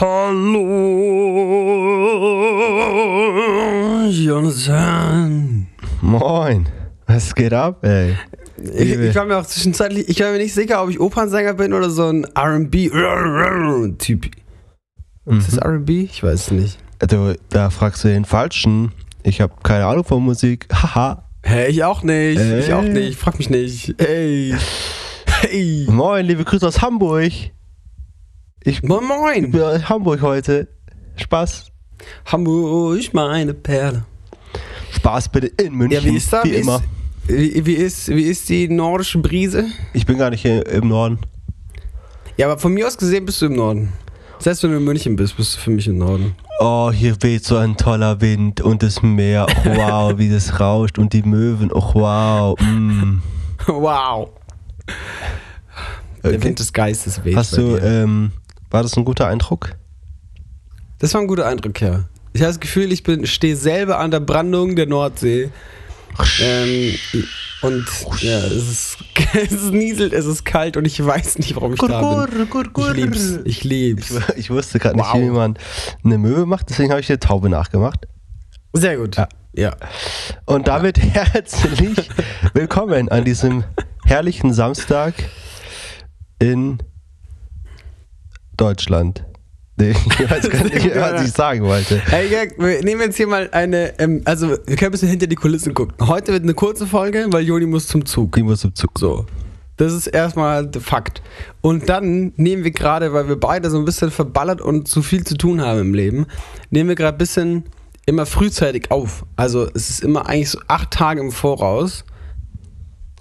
[0.00, 0.64] Hallo,
[4.08, 5.66] Jonathan.
[6.00, 6.66] Moin.
[7.06, 8.16] Was geht ab, ey?
[8.74, 11.72] Ich, ich, war mir auch zwischenzeitlich, ich war mir nicht sicher, ob ich Opernsänger bin
[11.74, 14.30] oder so ein RB-Typ.
[15.24, 15.38] Mhm.
[15.38, 15.90] Ist das RB?
[15.90, 16.78] Ich weiß es nicht.
[17.00, 18.92] Du, da fragst du den Falschen.
[19.22, 20.66] Ich habe keine Ahnung von Musik.
[20.72, 21.28] Haha.
[21.44, 22.38] Hä, ich auch nicht.
[22.38, 22.60] Ey.
[22.60, 23.18] Ich auch nicht.
[23.18, 24.00] Frag mich nicht.
[24.00, 24.54] Ey.
[25.44, 25.86] Hey.
[25.88, 27.32] Moin, liebe Grüße aus Hamburg.
[28.64, 29.60] Ich, moin, moin.
[29.60, 30.68] Aus Hamburg heute.
[31.16, 31.72] Spaß.
[32.26, 34.04] Hamburg, meine Perle.
[34.92, 36.00] Spaß bitte in München.
[36.00, 36.44] Ja, wie ist da?
[36.44, 36.76] Wie, wie immer.
[36.76, 36.84] Ist,
[37.28, 39.66] wie, wie, ist, wie ist die nordische Brise?
[39.94, 41.18] Ich bin gar nicht im Norden.
[42.36, 43.92] Ja, aber von mir aus gesehen bist du im Norden.
[44.38, 46.36] Selbst wenn du in München bist, bist du für mich im Norden.
[46.60, 49.46] Oh, hier weht so ein toller Wind und das Meer.
[49.48, 51.72] Oh, wow, wie das rauscht und die Möwen.
[51.72, 52.60] Oh, wow.
[52.60, 53.22] Mm.
[53.66, 54.30] Wow.
[56.22, 56.44] Der okay.
[56.44, 57.34] Wind des Geistes weht.
[57.34, 58.30] Hast du, ähm,
[58.72, 59.74] war das ein guter Eindruck?
[60.98, 62.04] Das war ein guter Eindruck, ja.
[62.32, 65.50] Ich habe das Gefühl, ich stehe selber an der Brandung der Nordsee.
[66.40, 66.94] Ähm,
[67.62, 67.86] und
[68.20, 68.98] ja, es ist,
[69.34, 72.48] es nieselt, es ist kalt und ich weiß nicht, warum ich gur, da bin.
[72.48, 73.38] Gur, gur, ich lieb's.
[73.44, 74.10] Ich lieb's.
[74.10, 75.14] Ich, ich wusste gerade wow.
[75.14, 75.56] nicht, wie man
[76.04, 78.06] eine Möwe macht, deswegen habe ich eine Taube nachgemacht.
[78.72, 79.16] Sehr gut.
[79.16, 79.28] Ja.
[79.54, 79.76] ja.
[80.46, 81.04] Und damit ja.
[81.32, 82.08] herzlich
[82.54, 83.64] willkommen an diesem
[84.04, 85.14] herrlichen Samstag
[86.38, 86.78] in
[88.62, 89.24] Deutschland.
[89.76, 92.00] Nee, ich weiß gar nicht, was ich sagen wollte.
[92.06, 95.26] Hey, Jörg, wir nehmen jetzt hier mal eine, ähm, also wir können ein bisschen hinter
[95.26, 96.06] die Kulissen gucken.
[96.06, 98.36] Heute wird eine kurze Folge, weil Joni muss zum Zug.
[98.36, 98.96] Ich muss zum Zug.
[98.96, 99.26] So.
[99.78, 101.22] Das ist erstmal Fakt.
[101.60, 105.24] Und dann nehmen wir gerade, weil wir beide so ein bisschen verballert und zu viel
[105.24, 106.26] zu tun haben im Leben,
[106.70, 107.64] nehmen wir gerade ein bisschen
[108.06, 109.24] immer frühzeitig auf.
[109.34, 112.04] Also es ist immer eigentlich so acht Tage im Voraus.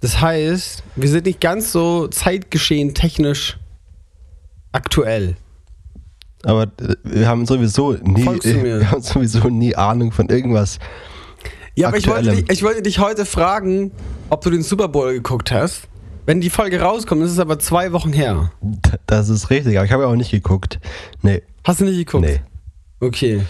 [0.01, 3.57] Das heißt, wir sind nicht ganz so zeitgeschehen technisch
[4.71, 5.35] aktuell.
[6.43, 10.79] Aber äh, wir haben sowieso nie, wir haben sowieso nie Ahnung von irgendwas.
[11.75, 13.91] Ja, aber ich wollte, dich, ich wollte dich heute fragen,
[14.29, 15.87] ob du den Super Bowl geguckt hast.
[16.25, 18.51] Wenn die Folge rauskommt, ist es aber zwei Wochen her.
[19.07, 20.79] Das ist richtig, aber ich habe ja auch nicht geguckt.
[21.21, 21.41] Nee.
[21.63, 22.25] Hast du nicht geguckt?
[22.25, 22.41] Nee.
[22.99, 23.41] Okay.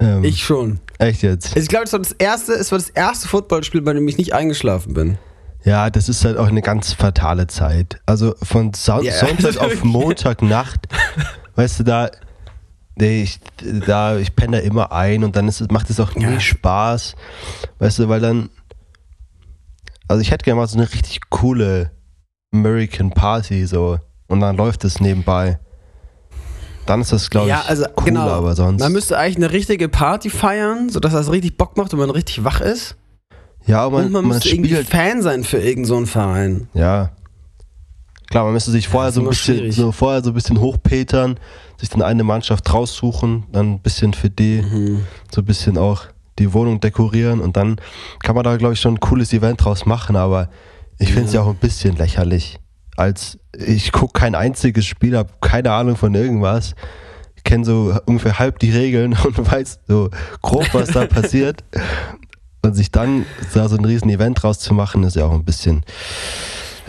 [0.00, 0.80] Ähm, ich schon.
[0.98, 1.56] Echt jetzt?
[1.56, 4.34] Ich glaube, es war das erste, es war das erste Footballspiel, bei dem ich nicht
[4.34, 5.18] eingeschlafen bin.
[5.64, 8.00] Ja, das ist halt auch eine ganz fatale Zeit.
[8.06, 9.14] Also von Son yeah.
[9.14, 10.88] Sonntag auf Montagnacht,
[11.54, 12.10] weißt du, da,
[12.98, 13.40] ich,
[13.86, 16.40] da, ich penne da immer ein und dann ist, macht es auch nie ja.
[16.40, 17.14] Spaß.
[17.78, 18.50] Weißt du, weil dann,
[20.08, 21.92] also ich hätte gerne mal so eine richtig coole
[22.52, 25.58] American Party so und dann läuft es nebenbei.
[26.86, 28.28] Dann ist das, glaube ja, ich, also, cooler, genau.
[28.28, 28.80] aber sonst.
[28.80, 32.42] Man müsste eigentlich eine richtige Party feiern, sodass das richtig Bock macht und man richtig
[32.42, 32.96] wach ist.
[33.66, 36.68] Ja, aber man, und man, man müsste irgendwie Fan sein für irgendeinen so Verein.
[36.74, 37.12] Ja.
[38.28, 41.38] Klar, man müsste sich vorher ja, so ein bisschen so vorher so ein bisschen hochpetern,
[41.78, 45.04] sich dann eine Mannschaft raussuchen, dann ein bisschen für die, mhm.
[45.30, 46.06] so ein bisschen auch
[46.38, 47.76] die Wohnung dekorieren und dann
[48.22, 50.48] kann man da, glaube ich, schon ein cooles Event draus machen, aber
[50.98, 52.58] ich finde es ja auch ein bisschen lächerlich.
[52.96, 56.74] Als ich gucke kein einziges Spiel, habe keine Ahnung von irgendwas,
[57.44, 61.64] kenne so ungefähr halb die Regeln und weiß so grob, was da passiert.
[62.62, 65.44] Und sich dann da so ein riesen Event draus zu machen, ist ja auch ein
[65.44, 65.84] bisschen.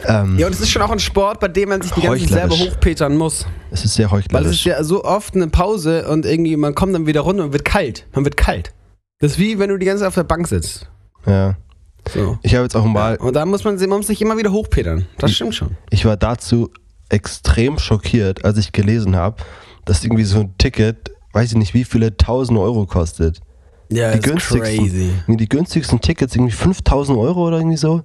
[0.06, 2.28] Ähm, ja, und es ist schon auch ein Sport, bei dem man sich die ganze
[2.28, 3.46] Zeit selber hochpetern muss.
[3.72, 4.34] Es ist sehr heuchlerisch.
[4.34, 7.46] Weil es ist ja so oft eine Pause und irgendwie man kommt dann wieder runter
[7.46, 8.06] und wird kalt.
[8.14, 8.74] Man wird kalt.
[9.20, 10.90] Das ist wie wenn du die ganze Zeit auf der Bank sitzt.
[11.26, 11.56] Ja.
[12.14, 12.38] So.
[12.42, 13.14] Ich habe jetzt auch mal.
[13.14, 15.08] Ja, und da muss man, man muss sich immer wieder hochpetern.
[15.18, 15.78] Das stimmt schon.
[15.90, 16.70] Ich war dazu
[17.10, 19.38] extrem schockiert, als ich gelesen habe,
[19.86, 23.40] dass irgendwie so ein Ticket, weiß ich nicht, wie viele tausend Euro kostet.
[23.94, 25.24] Ja, die günstigsten.
[25.28, 28.04] Die günstigsten Tickets irgendwie 5000 Euro oder irgendwie so.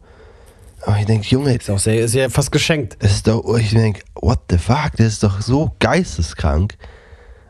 [0.83, 1.55] Aber ich denke, Junge.
[1.55, 2.97] Ist auch sehr, ist ja fast geschenkt.
[3.01, 6.77] Das ist doch, ich denke, what the fuck, das ist doch so geisteskrank.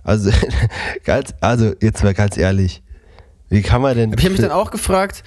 [0.02, 0.30] Also,
[1.04, 2.82] ganz, also jetzt mal ganz ehrlich,
[3.48, 4.12] wie kann man denn.
[4.16, 5.24] Ich habe mich dann auch gefragt,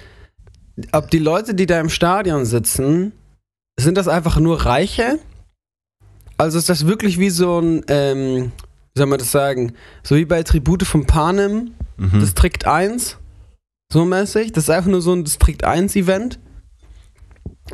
[0.91, 3.11] ob die Leute, die da im Stadion sitzen,
[3.79, 5.19] sind das einfach nur Reiche?
[6.37, 8.51] Also ist das wirklich wie so ein, ähm,
[8.93, 9.73] wie soll man das sagen,
[10.03, 12.19] so wie bei Tribute von Panem, mhm.
[12.19, 13.17] Distrikt 1,
[13.91, 14.51] so mäßig.
[14.51, 16.39] Das ist einfach nur so ein Distrikt 1 Event.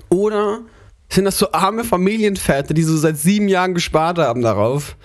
[0.10, 0.62] Oder
[1.10, 4.96] sind das so arme Familienväter, die so seit sieben Jahren gespart haben darauf,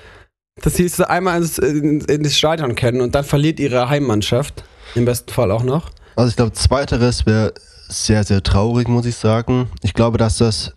[0.61, 4.65] dass sie es einmal ins, in, in das Stadion kennen und dann verliert ihre Heimmannschaft.
[4.95, 5.91] Im besten Fall auch noch.
[6.17, 7.55] Also ich glaube, zweiteres wäre
[7.89, 9.71] sehr, sehr traurig, muss ich sagen.
[9.83, 10.75] Ich glaube, dass das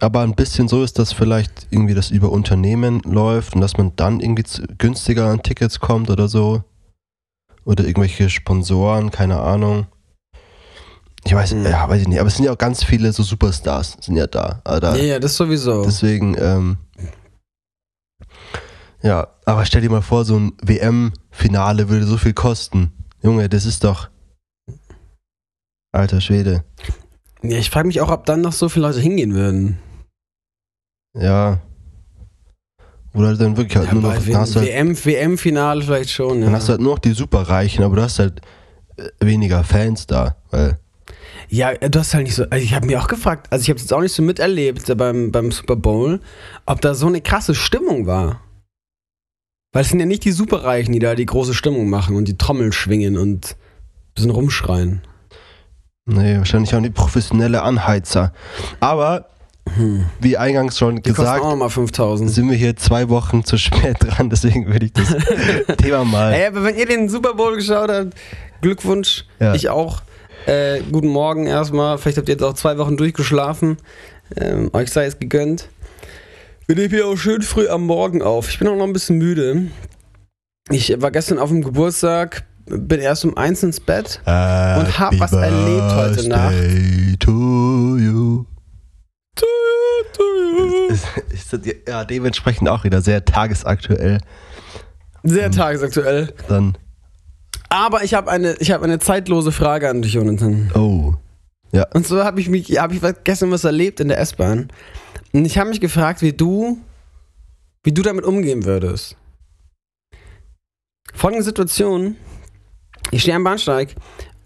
[0.00, 3.92] aber ein bisschen so ist, dass vielleicht irgendwie das über Unternehmen läuft und dass man
[3.96, 4.44] dann irgendwie
[4.78, 6.62] günstiger an Tickets kommt oder so.
[7.64, 9.86] Oder irgendwelche Sponsoren, keine Ahnung.
[11.24, 11.64] Ich weiß, mhm.
[11.64, 14.28] ja, weiß ich nicht, aber es sind ja auch ganz viele so Superstars, sind ja
[14.28, 14.60] da.
[14.64, 15.84] da ja, ja, das sowieso.
[15.84, 16.76] Deswegen, ähm,
[19.02, 22.92] Ja, aber stell dir mal vor, so ein WM-Finale würde so viel kosten.
[23.22, 24.08] Junge, das ist doch.
[25.92, 26.64] Alter Schwede.
[27.42, 29.78] Ja, ich frage mich auch, ob dann noch so viele Leute hingehen würden.
[31.18, 31.60] Ja.
[33.14, 34.14] Oder dann wirklich halt Ja, nur noch.
[34.22, 36.40] dann hast du halt, WM, WM-Finale vielleicht schon.
[36.40, 36.44] Ja.
[36.46, 38.42] dann hast du halt nur noch die Superreichen, aber du hast halt
[38.98, 40.36] äh, weniger Fans da.
[40.50, 40.78] Weil,
[41.48, 42.44] ja, du hast halt nicht so.
[42.50, 44.88] Also ich habe mir auch gefragt, also ich habe es jetzt auch nicht so miterlebt
[44.90, 46.20] äh, beim, beim Super Bowl,
[46.66, 48.40] ob da so eine krasse Stimmung war.
[49.72, 52.36] Weil es sind ja nicht die Superreichen, die da die große Stimmung machen und die
[52.38, 55.00] Trommel schwingen und ein bisschen rumschreien.
[56.06, 58.32] nee, wahrscheinlich auch die professionelle Anheizer.
[58.80, 59.28] Aber,
[60.20, 61.02] wie eingangs schon Hm.
[61.02, 62.30] Die gesagt, auch nochmal 5000.
[62.30, 65.14] sind wir hier zwei Wochen zu spät dran, deswegen würde ich das
[65.78, 66.32] Thema mal.
[66.32, 68.14] Ey, aber wenn ihr den Super Bowl geschaut habt,
[68.62, 69.24] Glückwunsch.
[69.38, 69.54] Ja.
[69.54, 70.02] Ich auch.
[70.46, 71.98] Äh, guten Morgen erstmal.
[71.98, 73.78] Vielleicht habt ihr jetzt auch zwei Wochen durchgeschlafen.
[74.36, 75.68] Ähm, euch sei es gegönnt.
[76.66, 78.48] Wir nehmen hier auch schön früh am Morgen auf.
[78.48, 79.66] Ich bin auch noch ein bisschen müde.
[80.70, 84.20] Ich war gestern auf dem Geburtstag, bin erst um eins ins Bett.
[84.24, 86.54] Und hab was erlebt heute Nacht.
[89.40, 90.88] You.
[90.88, 94.18] Ist, ist, ja, dementsprechend auch wieder sehr tagesaktuell.
[95.22, 96.32] Sehr tagesaktuell.
[96.48, 96.78] Dann,
[97.68, 100.70] Aber ich habe eine, ich hab eine zeitlose Frage an dich, Jonathan.
[100.74, 101.14] oh.
[101.72, 101.86] Ja.
[101.92, 104.68] Und so habe ich mich, habe ich gestern was erlebt in der S-Bahn.
[105.32, 106.78] Und ich habe mich gefragt, wie du,
[107.82, 109.16] wie du damit umgehen würdest.
[111.12, 112.16] Folgende Situation:
[113.10, 113.94] Ich stehe am Bahnsteig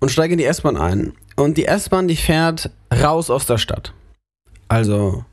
[0.01, 1.13] und steige in die S-Bahn ein.
[1.37, 3.93] Und die S-Bahn, die fährt raus aus der Stadt.
[4.71, 5.25] Also.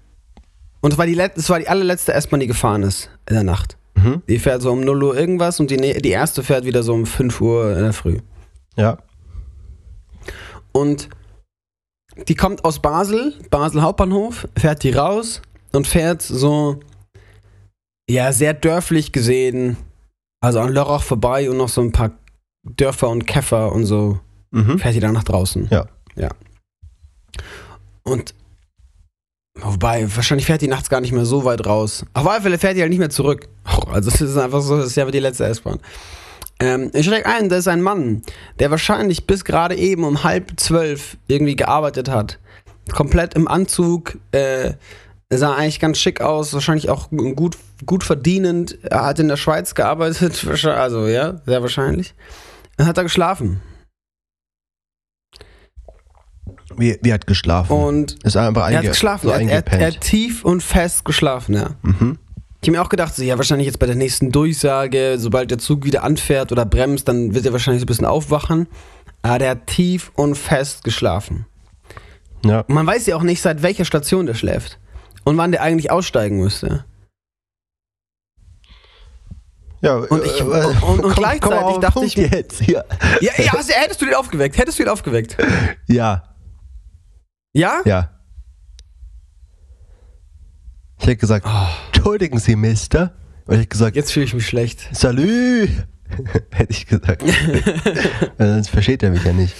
[0.81, 3.77] Und es war die, es war die allerletzte S-Bahn, die gefahren ist in der Nacht.
[3.95, 4.21] Mhm.
[4.27, 6.93] Die fährt so um 0 Uhr irgendwas und die, ne- die erste fährt wieder so
[6.93, 8.19] um 5 Uhr in der Früh.
[8.75, 8.97] Ja.
[10.71, 11.09] Und
[12.27, 15.41] die kommt aus Basel, Basel Hauptbahnhof, fährt die raus
[15.71, 16.79] und fährt so,
[18.09, 19.77] ja, sehr dörflich gesehen,
[20.41, 22.11] also an Lörrach vorbei und noch so ein paar
[22.63, 24.19] Dörfer und Käfer und so,
[24.51, 24.79] Mhm.
[24.79, 25.67] fährt die dann nach draußen.
[25.71, 25.87] Ja.
[26.15, 26.29] Ja.
[28.03, 28.33] Und,
[29.61, 32.05] wobei, wahrscheinlich fährt die nachts gar nicht mehr so weit raus.
[32.13, 33.47] Auf alle Fälle fährt die halt nicht mehr zurück.
[33.91, 35.79] Also, es ist einfach so, das ist ja die letzte S-Bahn.
[36.59, 38.23] Ähm, ich steig ein, da ist ein Mann,
[38.59, 42.39] der wahrscheinlich bis gerade eben um halb zwölf irgendwie gearbeitet hat.
[42.91, 44.73] Komplett im Anzug, äh,
[45.29, 48.77] sah eigentlich ganz schick aus, wahrscheinlich auch gut, gut verdienend.
[48.83, 52.15] Er hat in der Schweiz gearbeitet, also ja, sehr wahrscheinlich.
[52.77, 53.61] Dann hat er geschlafen.
[56.77, 57.71] Wie, wie hat geschlafen?
[57.73, 61.05] Und ist einfach er hat einge geschlafen, so er, er, er hat tief und fest
[61.05, 61.69] geschlafen, ja.
[61.81, 62.19] mhm.
[62.61, 65.59] Ich habe mir auch gedacht, so, ja, wahrscheinlich jetzt bei der nächsten Durchsage, sobald der
[65.59, 68.67] Zug wieder anfährt oder bremst, dann wird er wahrscheinlich so ein bisschen aufwachen.
[69.21, 71.45] Aber der hat tief und fest geschlafen.
[72.43, 72.61] Ja.
[72.61, 74.79] Und man weiß ja auch nicht, seit welcher Station der schläft.
[75.23, 76.83] Und wann der eigentlich aussteigen müsste.
[79.81, 82.61] Ja, Und ich- äh, und- und komm- gleichzeitig komm dachte Punkt ich- jetzt.
[82.61, 82.83] Ja.
[83.21, 84.57] Ja, ja also, hättest du den aufgeweckt?
[84.57, 85.37] Hättest du ihn aufgeweckt?
[85.87, 86.23] ja,
[87.57, 87.81] Ja?
[87.85, 88.11] ja.
[90.99, 91.47] Ich hätte gesagt,
[91.91, 93.13] entschuldigen Sie, Mister.
[93.45, 94.87] Und ich hätte gesagt, Jetzt fühle ich mich schlecht.
[94.91, 95.67] Salü!
[96.51, 97.23] hätte ich gesagt.
[98.37, 99.55] Sonst versteht er mich ja nicht.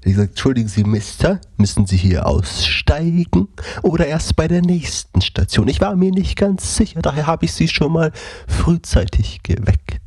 [0.00, 3.48] Ich gesagt, entschuldigen Sie, Mister, müssen Sie hier aussteigen
[3.82, 5.68] oder erst bei der nächsten Station?
[5.68, 8.10] Ich war mir nicht ganz sicher, daher habe ich Sie schon mal
[8.48, 10.00] frühzeitig geweckt.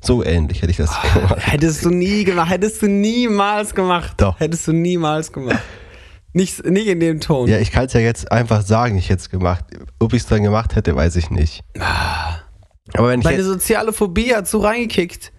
[0.00, 1.36] So ähnlich hätte ich das gemacht.
[1.38, 2.50] Hättest du nie gemacht.
[2.50, 4.14] Hättest du niemals gemacht.
[4.16, 4.38] Doch.
[4.40, 5.62] Hättest du niemals gemacht.
[6.32, 7.48] Nicht, nicht in dem Ton.
[7.48, 9.64] Ja, ich kann es ja jetzt einfach sagen, ich hätte es gemacht.
[9.98, 11.62] Ob ich es dann gemacht hätte, weiß ich nicht.
[12.94, 15.32] Aber wenn ich Meine soziale Phobie hat so reingekickt.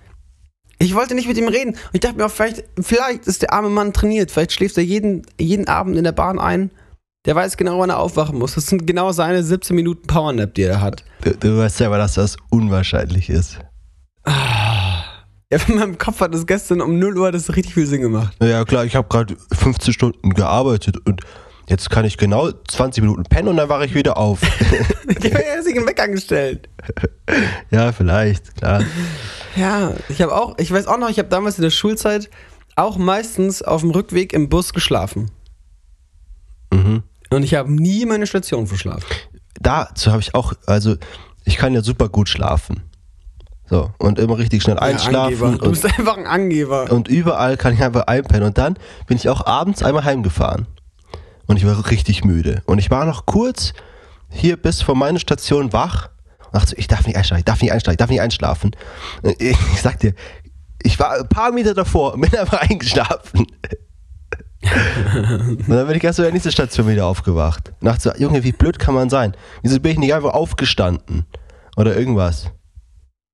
[0.79, 1.71] Ich wollte nicht mit ihm reden.
[1.71, 4.31] Und ich dachte mir auch, vielleicht, vielleicht ist der arme Mann trainiert.
[4.31, 6.71] Vielleicht schläft er jeden, jeden Abend in der Bahn ein.
[7.25, 8.55] Der weiß genau, wann er aufwachen muss.
[8.55, 11.03] Das sind genau seine 17 Minuten Powernap, die er hat.
[11.21, 13.59] du, du weißt selber, dass das unwahrscheinlich ist.
[15.51, 18.35] Ja, in meinem Kopf hat das gestern um 0 Uhr das richtig viel Sinn gemacht.
[18.39, 21.21] Ja klar, ich habe gerade 15 Stunden gearbeitet und
[21.67, 24.41] jetzt kann ich genau 20 Minuten pennen und dann wache ich wieder auf.
[24.43, 26.69] Ich habe ja im Wecker gestellt.
[27.71, 28.83] ja, vielleicht, klar.
[29.55, 32.29] Ja, ich habe auch, ich weiß auch noch, ich habe damals in der Schulzeit
[32.75, 35.31] auch meistens auf dem Rückweg im Bus geschlafen.
[36.71, 37.01] Mhm.
[37.31, 39.05] Und ich habe nie meine Station verschlafen.
[39.59, 40.95] Dazu habe ich auch, also
[41.43, 42.83] ich kann ja super gut schlafen.
[43.69, 45.57] So, und immer richtig schnell Ja, einschlafen Angeber.
[45.57, 46.91] Du und, bist einfach ein Angeber.
[46.91, 48.47] und überall kann ich einfach einpennen.
[48.47, 50.65] Und dann bin ich auch abends einmal heimgefahren.
[51.45, 52.63] Und ich war richtig müde.
[52.65, 53.73] Und ich war noch kurz
[54.29, 56.09] hier bis vor meine Station wach.
[56.45, 58.71] Und dachte so, ich darf nicht einsteigen, ich darf nicht einsteigen, ich darf nicht einschlafen.
[59.37, 60.15] Ich, ich sag dir,
[60.81, 63.45] ich war ein paar Meter davor und bin einfach eingeschlafen.
[64.61, 67.71] und dann bin ich erst bei der nächsten Station wieder aufgewacht.
[67.79, 69.35] Und dachte so, Junge, wie blöd kann man sein?
[69.61, 71.25] Wieso bin ich nicht einfach aufgestanden?
[71.79, 72.51] oder irgendwas.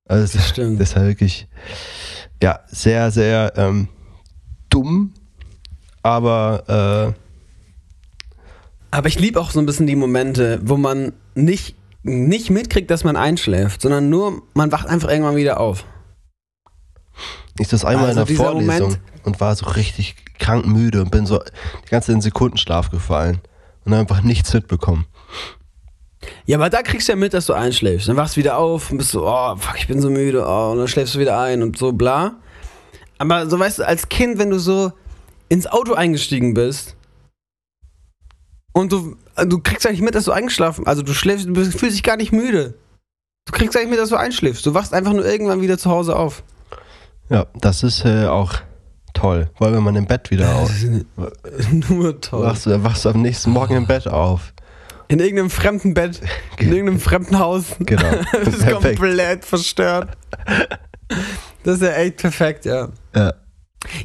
[0.07, 0.79] Also das, stimmt.
[0.79, 1.47] Das ist halt wirklich,
[2.41, 3.87] ja, sehr, sehr ähm,
[4.69, 5.13] dumm,
[6.03, 7.13] aber.
[7.13, 7.21] Äh,
[8.91, 13.03] aber ich liebe auch so ein bisschen die Momente, wo man nicht, nicht mitkriegt, dass
[13.03, 15.83] man einschläft, sondern nur, man wacht einfach irgendwann wieder auf.
[17.59, 21.11] Ich das einmal also in der Vorlesung Moment, und war so richtig krank müde und
[21.11, 23.41] bin so die ganze Zeit in Sekundenschlaf gefallen
[23.85, 25.07] und einfach nichts mitbekommen.
[26.45, 28.07] Ja, aber da kriegst du ja mit, dass du einschläfst.
[28.07, 30.71] Dann wachst du wieder auf und bist so, oh, fuck, ich bin so müde, oh,
[30.71, 32.35] und dann schläfst du wieder ein und so, bla.
[33.17, 34.91] Aber so weißt du, als Kind, wenn du so
[35.49, 36.95] ins Auto eingestiegen bist
[38.73, 42.03] und du, du kriegst eigentlich mit, dass du eingeschlafen Also du schläfst, du fühlst dich
[42.03, 42.75] gar nicht müde.
[43.45, 44.65] Du kriegst eigentlich mit, dass du einschläfst.
[44.65, 46.43] Du wachst einfach nur irgendwann wieder zu Hause auf.
[47.29, 48.55] Ja, das ist äh, auch
[49.13, 49.49] toll.
[49.59, 50.71] Weil wenn man im Bett wieder auf.
[51.71, 52.43] nur toll.
[52.43, 54.53] Wachst wachst du am nächsten Morgen im Bett auf.
[55.07, 56.19] In irgendeinem fremden Bett,
[56.57, 57.75] in irgendeinem fremden Haus.
[57.79, 58.11] Genau.
[58.31, 60.09] das ist komplett verstört.
[61.63, 62.89] Das ist ja echt perfekt, ja.
[63.15, 63.33] Ja.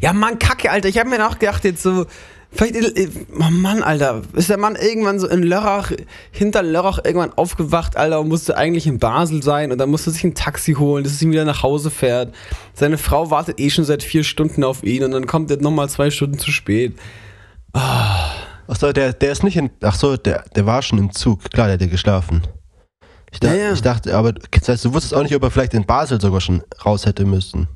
[0.01, 0.89] Ja, Mann, Kacke, Alter.
[0.89, 2.05] Ich habe mir auch gedacht, jetzt so,
[2.53, 5.93] vielleicht, äh, oh Mann, Alter, ist der Mann irgendwann so in Lörrach,
[6.31, 10.25] hinter Lörrach irgendwann aufgewacht, Alter, und musste eigentlich in Basel sein und dann musste sich
[10.25, 12.35] ein Taxi holen, dass es ihm wieder nach Hause fährt.
[12.75, 15.89] Seine Frau wartet eh schon seit vier Stunden auf ihn und dann kommt er nochmal
[15.89, 16.95] zwei Stunden zu spät.
[17.73, 18.40] Ah.
[18.71, 19.69] Achso, der, der ist nicht in.
[19.83, 21.51] Achso, der, der war schon im Zug.
[21.51, 22.43] Klar, der hat ja geschlafen.
[23.33, 23.73] Ich, dacht, ja, ja.
[23.73, 26.41] ich dachte, aber das heißt, du wusstest auch nicht, ob er vielleicht in Basel sogar
[26.41, 27.67] schon raus hätte müssen.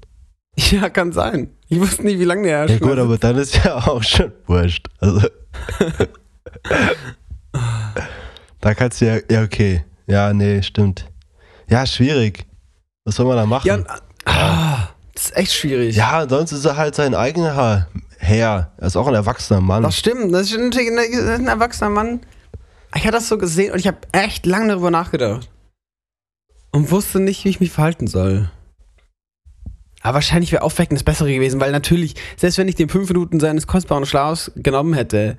[0.56, 1.50] Ja, kann sein.
[1.68, 4.86] Ich wusste nicht, wie lange der Ja, gut, aber dann ist ja auch schon wurscht.
[5.00, 5.26] Also.
[8.60, 9.18] da kannst du ja.
[9.28, 9.84] Ja, okay.
[10.06, 11.10] Ja, nee, stimmt.
[11.68, 12.46] Ja, schwierig.
[13.04, 13.66] Was soll man da machen?
[13.66, 13.78] Ja,
[14.26, 15.96] ah, das ist echt schwierig.
[15.96, 17.88] Ja, sonst ist er halt sein eigener
[18.24, 18.72] Herr.
[18.78, 19.82] Er ist auch ein erwachsener Mann.
[19.82, 22.20] Das stimmt, das ist ein erwachsener Mann.
[22.94, 25.50] Ich hatte das so gesehen und ich habe echt lange darüber nachgedacht.
[26.70, 28.50] Und wusste nicht, wie ich mich verhalten soll.
[30.02, 33.40] Aber wahrscheinlich wäre Aufwecken das Bessere gewesen, weil natürlich, selbst wenn ich den fünf Minuten
[33.40, 35.38] seines kostbaren Schlafs genommen hätte,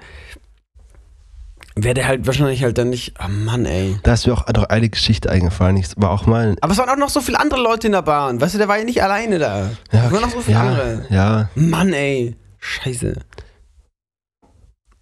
[1.75, 3.13] wäre der halt wahrscheinlich halt dann nicht.
[3.23, 3.99] Oh Mann, ey.
[4.03, 5.77] Da ist mir auch noch eine Geschichte eingefallen.
[5.77, 6.55] Ich war auch mal.
[6.61, 8.41] Aber es waren auch noch so viele andere Leute in der Bahn.
[8.41, 9.71] Weißt du, der war ja nicht alleine da.
[9.91, 10.05] Ja.
[10.07, 11.05] Es waren noch so viele ja, andere.
[11.09, 11.49] Ja.
[11.55, 12.35] Mann, ey.
[12.65, 13.13] Scheiße.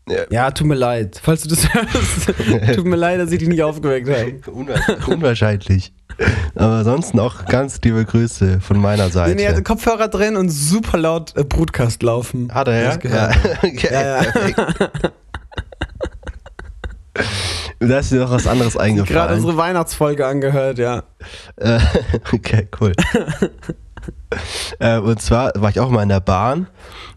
[0.10, 0.24] Ja.
[0.30, 1.20] ja, tut mir leid.
[1.24, 4.42] Falls du das hörst, tut mir leid, dass ich dich nicht aufgeweckt habe.
[5.08, 5.94] Unwahrscheinlich.
[6.56, 9.30] Aber ansonsten auch ganz liebe Grüße von meiner Seite.
[9.30, 12.54] Nee, nee, er hatte Kopfhörer drin und super laut äh, Broadcast laufen.
[12.54, 13.00] Hat er, ja?
[13.02, 13.32] Ja.
[13.64, 14.32] okay, ja, ja.
[17.80, 19.14] Da ist dir noch was anderes eingefallen.
[19.14, 21.04] Gerade unsere Weihnachtsfolge angehört, ja.
[21.58, 21.80] Äh,
[22.32, 22.94] okay, cool.
[24.80, 26.68] äh, und zwar war ich auch mal in der Bahn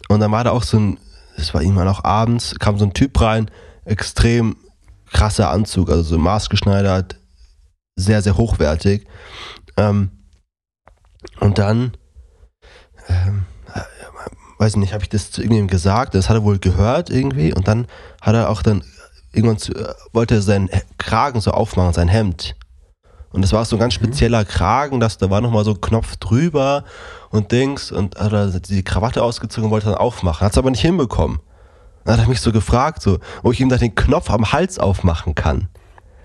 [0.09, 1.01] und dann war da auch so ein,
[1.37, 3.51] es war irgendwann auch abends, kam so ein Typ rein,
[3.85, 4.57] extrem
[5.13, 7.17] krasser Anzug, also so maßgeschneidert,
[7.97, 9.07] sehr, sehr hochwertig.
[9.77, 10.11] Ähm,
[11.41, 11.97] und dann,
[13.09, 13.45] ähm,
[13.75, 13.81] äh,
[14.59, 17.55] weiß ich nicht, habe ich das zu irgendjemandem gesagt, das hat er wohl gehört irgendwie
[17.55, 17.87] und dann
[18.21, 18.85] hat er auch dann
[19.33, 22.57] irgendwann zu, äh, wollte er seinen Kragen so aufmachen, sein Hemd.
[23.37, 24.05] Und das war so ein ganz mhm.
[24.05, 26.85] spezieller Kragen, dass da war nochmal so ein Knopf drüber
[27.29, 30.41] und Dings und hat er die Krawatte ausgezogen und wollte dann aufmachen.
[30.41, 31.41] Hat es aber nicht hinbekommen.
[32.07, 34.79] Dann hat er mich so gefragt, so, ob ich ihm da den Knopf am Hals
[34.79, 35.69] aufmachen kann.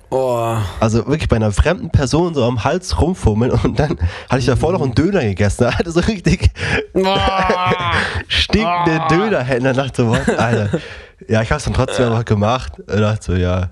[0.09, 0.55] Oh.
[0.79, 3.97] Also wirklich bei einer fremden Person so am Hals rumfummeln und dann
[4.29, 5.65] hatte ich davor noch einen Döner gegessen.
[5.65, 6.49] Da hatte so richtig
[6.93, 7.03] oh.
[8.29, 9.07] stinkende oh.
[9.09, 9.73] Dönerhände.
[9.73, 10.79] dachte so, Alter.
[11.27, 12.79] Ja, ich habe es dann trotzdem noch gemacht.
[12.79, 13.67] Und dachte so, ja,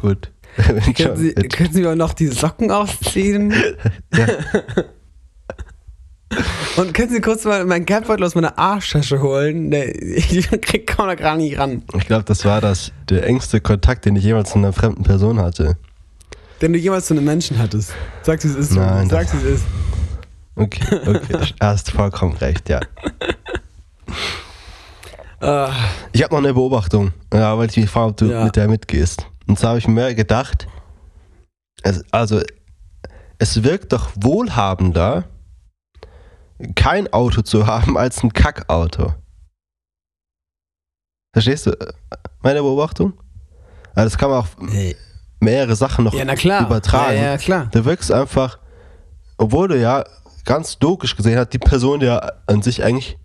[0.00, 0.32] gut.
[0.96, 3.52] können, Sie, können Sie mal noch die Socken ausziehen?
[4.14, 4.26] ja.
[6.76, 9.72] Und können Sie kurz mal meinen Geldbeutel aus meiner Arschtasche holen?
[9.72, 11.82] Ich krieg kaum da gar nicht ran.
[11.96, 15.40] Ich glaube, das war das, der engste Kontakt, den ich jemals zu einer fremden Person
[15.40, 15.76] hatte.
[16.62, 17.92] Den du jemals zu einem Menschen hattest.
[18.22, 18.72] Sag, wie es ist.
[18.72, 19.08] Nein.
[19.08, 19.64] Sag, wie es ist.
[20.56, 21.38] Okay, okay.
[21.60, 22.80] hast vollkommen recht, ja.
[25.42, 25.72] Uh,
[26.12, 28.44] ich habe noch eine Beobachtung, ja, weil ich mich frage, ob du ja.
[28.44, 29.26] mit der mitgehst.
[29.50, 30.68] Und zwar habe ich mir gedacht,
[31.82, 32.40] es, also
[33.38, 35.24] es wirkt doch wohlhabender,
[36.76, 39.12] kein Auto zu haben als ein Kackauto.
[41.32, 41.92] Verstehst du äh,
[42.42, 43.14] meine Beobachtung?
[43.96, 44.56] Also das kann man auf
[45.40, 47.16] mehrere Sachen noch ja, übertragen.
[47.16, 47.68] Ja, ja, klar.
[47.72, 48.60] Du wirkst einfach,
[49.36, 50.04] obwohl du ja
[50.44, 53.18] ganz logisch gesehen hast, die Person ja an sich eigentlich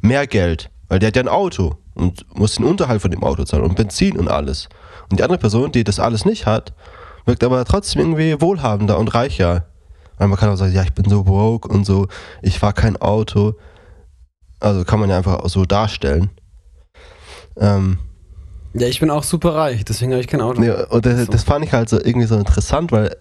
[0.00, 3.42] mehr Geld, weil der hat ja ein Auto und muss den Unterhalt von dem Auto
[3.42, 4.68] zahlen und Benzin und alles.
[5.10, 6.72] Und die andere Person, die das alles nicht hat,
[7.24, 9.66] wirkt aber trotzdem irgendwie wohlhabender und reicher.
[10.18, 12.08] Weil man kann auch sagen, ja, ich bin so broke und so,
[12.42, 13.54] ich fahre kein Auto.
[14.60, 16.30] Also kann man ja einfach auch so darstellen.
[17.58, 17.98] Ähm,
[18.74, 20.60] ja, ich bin auch super reich, deswegen habe ich kein Auto.
[20.60, 23.16] Nee, und das, das, fand ich halt so irgendwie so interessant, weil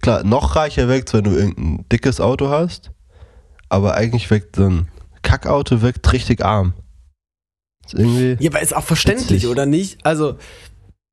[0.00, 2.90] klar, noch reicher wirkt, wenn du irgendein dickes Auto hast.
[3.68, 4.88] Aber eigentlich wirkt so ein
[5.22, 6.74] Kackauto wirkt richtig arm.
[7.86, 9.48] Ist irgendwie ja, aber ist auch verständlich, witzig.
[9.48, 10.04] oder nicht?
[10.04, 10.36] Also,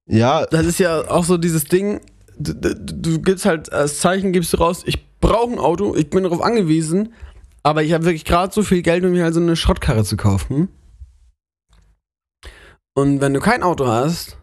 [0.07, 0.45] ja.
[0.45, 2.01] Das ist ja auch so dieses Ding,
[2.37, 6.09] du, du, du gibst halt als Zeichen, gibst du raus, ich brauche ein Auto, ich
[6.09, 7.13] bin darauf angewiesen,
[7.63, 10.17] aber ich habe wirklich gerade so viel Geld, um mir halt so eine Schrottkarre zu
[10.17, 10.69] kaufen.
[12.93, 14.37] Und wenn du kein Auto hast,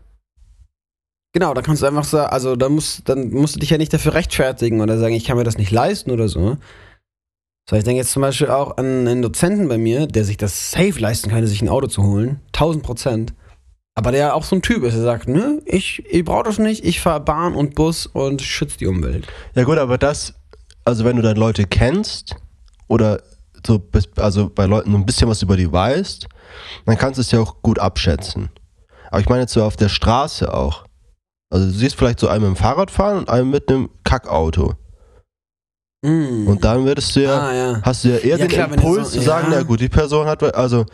[1.32, 3.92] genau, dann kannst du einfach sagen, also da musst, dann musst du dich ja nicht
[3.92, 6.56] dafür rechtfertigen oder sagen, ich kann mir das nicht leisten oder so.
[7.68, 10.70] So, ich denke jetzt zum Beispiel auch an einen Dozenten bei mir, der sich das
[10.70, 12.40] safe leisten könnte, sich ein Auto zu holen.
[12.54, 13.34] 1000 Prozent.
[13.94, 16.82] Aber der auch so ein Typ ist, der sagt, ne, ich, ich brauche das nicht,
[16.82, 19.26] ich fahre Bahn und Bus und schütze die Umwelt.
[19.54, 20.32] Ja gut, aber das,
[20.86, 22.36] also wenn du dann Leute kennst
[22.86, 23.20] oder
[23.66, 23.82] so,
[24.16, 26.26] also bei Leuten ein bisschen was über die weißt,
[26.86, 28.48] dann kannst du es ja auch gut abschätzen.
[29.10, 30.86] Aber ich meine jetzt so auf der Straße auch.
[31.50, 34.74] Also du siehst vielleicht so einen mit dem Fahrrad fahren und einen mit einem Kackauto.
[36.02, 36.46] Mm.
[36.46, 39.12] Und dann würdest du ja, ah, ja, hast du ja eher ja, den klar, Impuls
[39.12, 39.58] so, zu sagen, ja.
[39.58, 40.86] na gut, die Person hat, also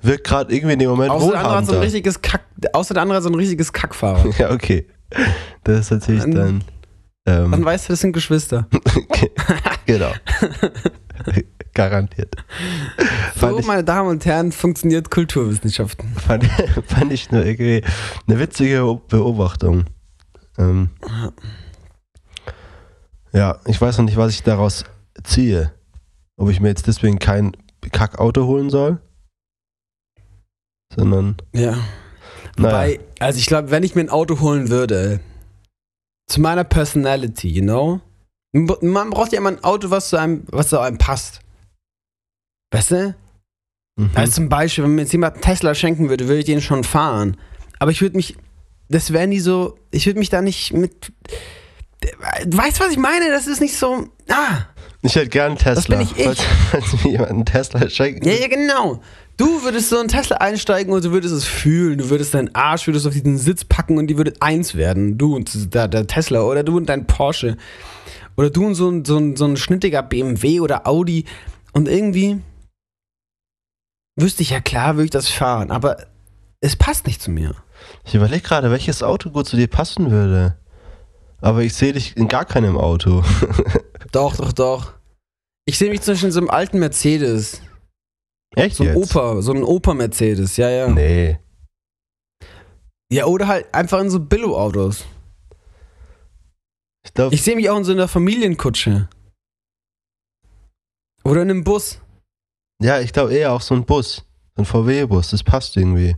[0.00, 2.94] wirkt gerade irgendwie in dem Moment außer der andere hat so ein richtiges Kack, Außer
[2.94, 4.26] der andere hat so ein richtiges Kackfahrrad.
[4.38, 4.86] ja, okay.
[5.64, 6.34] Das ist natürlich dann...
[6.34, 6.64] dann
[7.28, 8.68] ähm, dann weißt du, das sind Geschwister.
[9.86, 10.12] genau.
[11.74, 12.34] Garantiert.
[13.38, 16.08] So, ich, meine Damen und Herren, funktioniert Kulturwissenschaften.
[16.14, 16.44] Fand,
[16.86, 17.82] fand ich nur irgendwie
[18.28, 19.84] eine witzige Beobachtung.
[20.56, 21.32] Ähm, ja,
[23.66, 24.84] ich weiß noch nicht, was ich daraus
[25.22, 25.72] ziehe.
[26.38, 27.56] Ob ich mir jetzt deswegen kein
[27.92, 28.98] Kackauto holen soll,
[30.94, 31.36] sondern.
[31.52, 31.72] Ja.
[31.72, 31.78] Naja.
[32.56, 35.20] Wobei, also ich glaube, wenn ich mir ein Auto holen würde,
[36.26, 38.00] zu meiner Personality, you know?
[38.52, 41.40] Man braucht ja immer ein Auto, was zu einem, was zu einem passt.
[42.72, 43.14] Weißt du?
[43.96, 44.10] Mhm.
[44.14, 46.84] Also zum Beispiel, wenn mir jetzt jemand einen Tesla schenken würde, würde ich den schon
[46.84, 47.36] fahren.
[47.78, 48.36] Aber ich würde mich,
[48.88, 51.12] das wäre nie so, ich würde mich da nicht mit,
[52.46, 53.30] weißt du, was ich meine?
[53.30, 54.66] Das ist nicht so, ah.
[55.02, 55.74] Ich hätte gern einen Tesla.
[55.74, 56.24] Das bin ich.
[56.24, 58.26] Falls, falls mir jemand einen Tesla schenkt.
[58.26, 59.00] Ja, ja, genau.
[59.36, 61.98] Du würdest so einen Tesla einsteigen und du würdest es fühlen.
[61.98, 65.18] Du würdest deinen Arsch würdest auf diesen Sitz packen und die würde eins werden.
[65.18, 67.56] Du und der, der Tesla oder du und dein Porsche.
[68.36, 71.24] Oder du und so ein, so, ein, so ein schnittiger BMW oder Audi.
[71.72, 72.40] Und irgendwie
[74.16, 75.70] wüsste ich ja klar, würde ich das fahren.
[75.70, 75.98] Aber
[76.60, 77.54] es passt nicht zu mir.
[78.04, 80.56] Ich überlege gerade, welches Auto gut zu dir passen würde.
[81.46, 83.22] Aber ich sehe dich in gar keinem Auto.
[84.10, 84.94] doch, doch, doch.
[85.64, 87.62] Ich sehe mich zum Beispiel in so einem alten Mercedes.
[88.56, 88.74] Echt?
[88.74, 89.14] So ein jetzt?
[89.14, 90.88] Opa, so ein Opa-Mercedes, ja, ja.
[90.88, 91.38] Nee.
[93.12, 95.04] Ja, oder halt einfach in so Billo-Autos.
[97.04, 99.08] Ich, ich sehe mich auch in so einer Familienkutsche.
[101.22, 102.00] Oder in einem Bus.
[102.82, 104.24] Ja, ich glaube eher auch so ein Bus.
[104.56, 106.16] Ein VW-Bus, das passt irgendwie.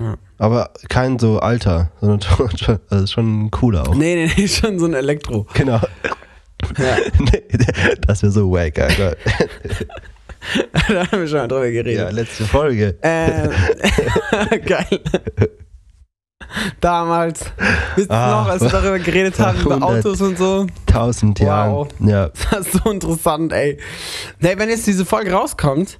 [0.00, 0.16] Ja.
[0.38, 2.20] Aber kein so alter, sondern
[2.56, 3.94] schon, also schon ein cooler auch.
[3.94, 5.46] Nee, nee, nee, schon so ein Elektro.
[5.54, 5.80] Genau.
[6.78, 6.96] Ja.
[7.18, 7.42] nee,
[8.06, 9.16] das wäre so wack, Alter.
[10.88, 11.98] da haben wir schon mal drüber geredet.
[11.98, 12.96] Ja, letzte Folge.
[13.02, 13.50] Ähm,
[14.64, 15.00] geil.
[16.80, 17.44] Damals.
[17.96, 20.66] Wisst ihr ah, noch, als wir darüber geredet haben, über Autos und so?
[20.86, 21.88] Tausend Jahre.
[22.00, 22.30] Ja.
[22.50, 23.78] Das ist so interessant, ey.
[24.40, 25.98] Nee, wenn jetzt diese Folge rauskommt,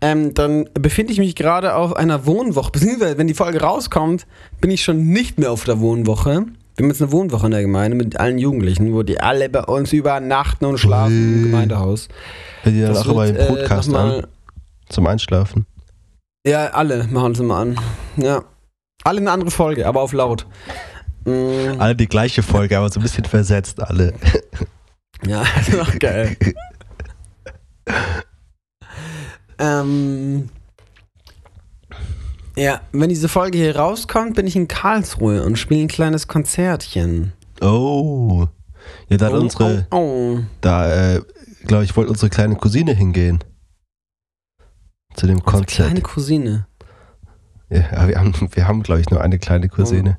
[0.00, 2.70] ähm, dann befinde ich mich gerade auf einer Wohnwoche.
[2.70, 4.26] Beziehungsweise, wenn die Folge rauskommt,
[4.60, 6.46] bin ich schon nicht mehr auf der Wohnwoche.
[6.76, 9.64] Wir haben jetzt eine Wohnwoche in der Gemeinde mit allen Jugendlichen, wo die alle bei
[9.64, 12.08] uns übernachten und schlafen im Gemeindehaus.
[12.62, 14.26] Hört ihr dann das auch immer den Podcast äh, an?
[14.88, 15.66] Zum Einschlafen?
[16.46, 17.76] Ja, alle machen es immer an.
[18.16, 18.44] Ja.
[19.02, 20.46] Alle eine andere Folge, aber auf laut.
[21.24, 21.80] Mhm.
[21.80, 24.14] Alle die gleiche Folge, aber so ein bisschen versetzt, alle.
[25.26, 26.36] Ja, das ist auch geil.
[29.58, 30.48] ähm,
[32.56, 37.32] ja, wenn diese Folge hier rauskommt, bin ich in Karlsruhe und spiele ein kleines Konzertchen.
[37.60, 38.48] Oh.
[39.08, 39.86] Ja, da hat oh, unsere.
[39.90, 40.38] Oh, oh.
[40.60, 41.22] Da, äh,
[41.66, 43.44] glaube ich, wollte unsere kleine Cousine hingehen.
[45.14, 45.88] Zu dem unsere Konzert.
[45.88, 46.66] Kleine Cousine.
[47.70, 50.18] Ja, wir haben, wir haben glaube ich, nur eine kleine Cousine.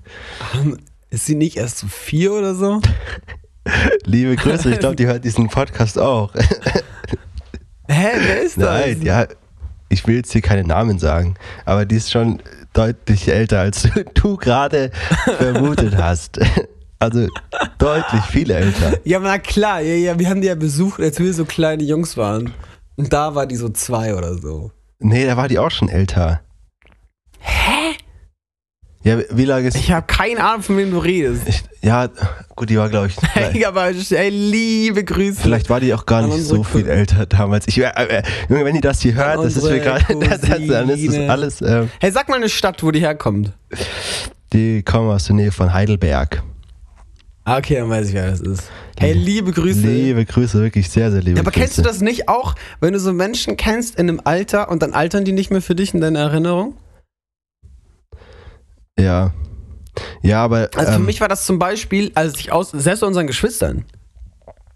[0.55, 0.75] Oh.
[1.09, 2.81] Ist sie nicht erst so vier oder so?
[4.05, 6.33] Liebe Grüße, ich glaube, die hört diesen Podcast auch.
[7.89, 8.85] Hä, wer ist das?
[8.85, 9.25] Nein, ja,
[9.89, 11.33] ich will jetzt hier keine Namen sagen,
[11.65, 12.41] aber die ist schon
[12.73, 14.91] deutlich älter, als du, gerade
[15.37, 16.39] vermutet hast.
[16.99, 17.27] Also
[17.77, 18.99] deutlich viel älter.
[19.05, 22.17] Ja, na klar, ja, ja, wir haben die ja besucht, als wir so kleine Jungs
[22.17, 22.53] waren.
[22.95, 24.71] Und da war die so zwei oder so.
[24.99, 26.41] Nee, da war die auch schon älter.
[27.39, 27.78] Hä?
[29.01, 29.77] Ja, wie lange ist.
[29.77, 31.43] Ich habe keine Ahnung, von wem du redest.
[31.47, 32.09] Ich, ja,
[32.55, 33.15] gut, die war, glaube ich.
[33.33, 35.39] Hey, aber ey, liebe Grüße.
[35.41, 37.67] Vielleicht war die auch gar nicht so viel älter damals.
[37.67, 40.03] Ich, äh, äh, wenn die das hier hört, das ist mir gerade.
[40.67, 41.61] dann ist das alles.
[41.61, 43.53] Äh, hey, sag mal eine Stadt, wo die herkommt.
[44.51, 46.43] Die kommen aus der Nähe von Heidelberg.
[47.45, 48.63] Ah, okay, dann weiß ich, wer das ist.
[48.99, 49.79] Hey, liebe Grüße.
[49.79, 51.61] Liebe Grüße, wirklich sehr, sehr liebe ja, aber Grüße.
[51.61, 54.93] kennst du das nicht auch, wenn du so Menschen kennst in einem Alter und dann
[54.93, 56.75] altern die nicht mehr für dich in deiner Erinnerung?
[58.99, 59.33] Ja.
[60.21, 60.69] Ja, aber.
[60.75, 63.85] Also für ähm, mich war das zum Beispiel, als ich aus, selbst bei unseren Geschwistern,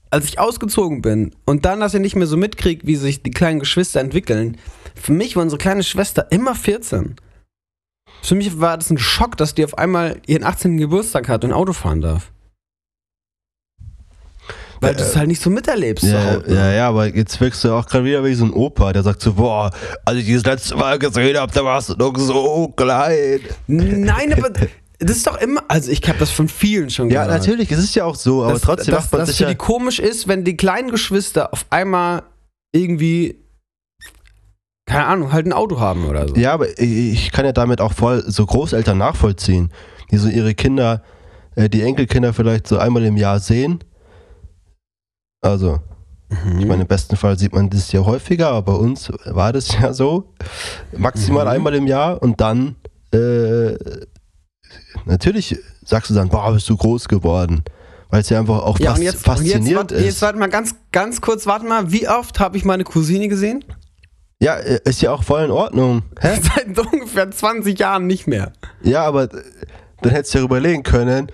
[0.09, 3.31] als ich ausgezogen bin und dann, dass ich nicht mehr so mitkriege, wie sich die
[3.31, 4.57] kleinen Geschwister entwickeln,
[4.95, 7.15] für mich war unsere kleine Schwester immer 14.
[8.21, 10.77] Für mich war das ein Schock, dass die auf einmal ihren 18.
[10.77, 12.31] Geburtstag hat und Auto fahren darf.
[14.83, 16.03] Weil Äh, du es halt nicht so miterlebst.
[16.05, 18.93] Ja, so, ja, ja, aber jetzt wirkst du auch gerade wieder wie so ein Opa,
[18.93, 19.71] der sagt so, boah,
[20.05, 23.39] als ich das letzte Mal gesehen habe, da warst du noch so klein.
[23.67, 24.49] Nein, aber
[24.99, 27.39] das ist doch immer, also ich habe das von vielen schon Ja, gehört.
[27.41, 29.43] natürlich, es ist ja auch so, aber dass, trotzdem dass, macht man dass sich für
[29.43, 29.49] ja...
[29.49, 32.23] die komisch ist, wenn die kleinen Geschwister auf einmal
[32.73, 33.35] irgendwie,
[34.85, 36.35] keine Ahnung, halt ein Auto haben oder so.
[36.35, 39.71] Ja, aber ich kann ja damit auch voll so Großeltern nachvollziehen,
[40.11, 41.01] die so ihre Kinder,
[41.55, 43.79] äh, die Enkelkinder vielleicht so einmal im Jahr sehen.
[45.43, 45.79] Also,
[46.29, 46.59] Mhm.
[46.59, 49.71] ich meine, im besten Fall sieht man das ja häufiger, aber bei uns war das
[49.79, 50.33] ja so.
[50.97, 51.51] Maximal Mhm.
[51.51, 52.75] einmal im Jahr und dann,
[53.13, 53.75] äh,
[55.05, 57.63] natürlich sagst du dann, boah, bist du groß geworden.
[58.09, 60.05] Weil es ja einfach auch Ja, fas und jetzt, jetzt, faszinierend warte, ist.
[60.05, 63.63] jetzt warte mal ganz, ganz kurz, warte mal, wie oft habe ich meine Cousine gesehen?
[64.39, 66.01] ja, äh, ist ja auch voll in Ordnung.
[66.19, 66.37] Hä?
[66.41, 68.51] Seit ungefähr 20 Jahren nicht mehr.
[68.81, 69.29] Ja, aber äh,
[70.01, 71.27] dann hättest du ja überlegen können,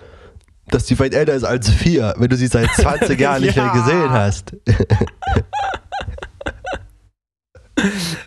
[0.72, 3.70] dass die vielleicht älter ist als vier, wenn du sie seit 20 Jahren nicht mehr
[3.70, 4.56] gesehen hast.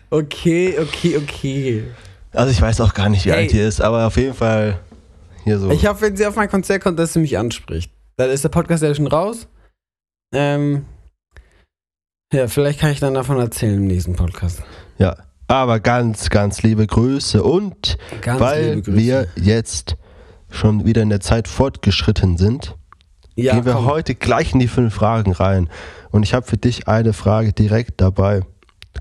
[0.09, 1.83] Okay, okay, okay.
[2.31, 3.35] Also ich weiß auch gar nicht, wie Ey.
[3.35, 4.79] alt die ist, aber auf jeden Fall
[5.43, 5.69] hier so.
[5.69, 7.91] Ich hoffe, wenn sie auf mein Konzert kommt, dass sie mich anspricht.
[8.15, 9.47] Dann ist der Podcast ja schon raus.
[10.33, 10.85] Ähm,
[12.31, 14.63] ja, vielleicht kann ich dann davon erzählen im nächsten Podcast.
[14.97, 15.15] ja,
[15.47, 18.97] aber ganz, ganz liebe Grüße und Ganz weil liebe Grüße.
[18.97, 19.97] wir jetzt
[20.53, 22.75] schon wieder in der Zeit fortgeschritten sind,
[23.35, 23.85] ja, gehen wir komm.
[23.85, 25.69] heute gleich in die fünf Fragen rein.
[26.11, 28.41] Und ich habe für dich eine Frage direkt dabei.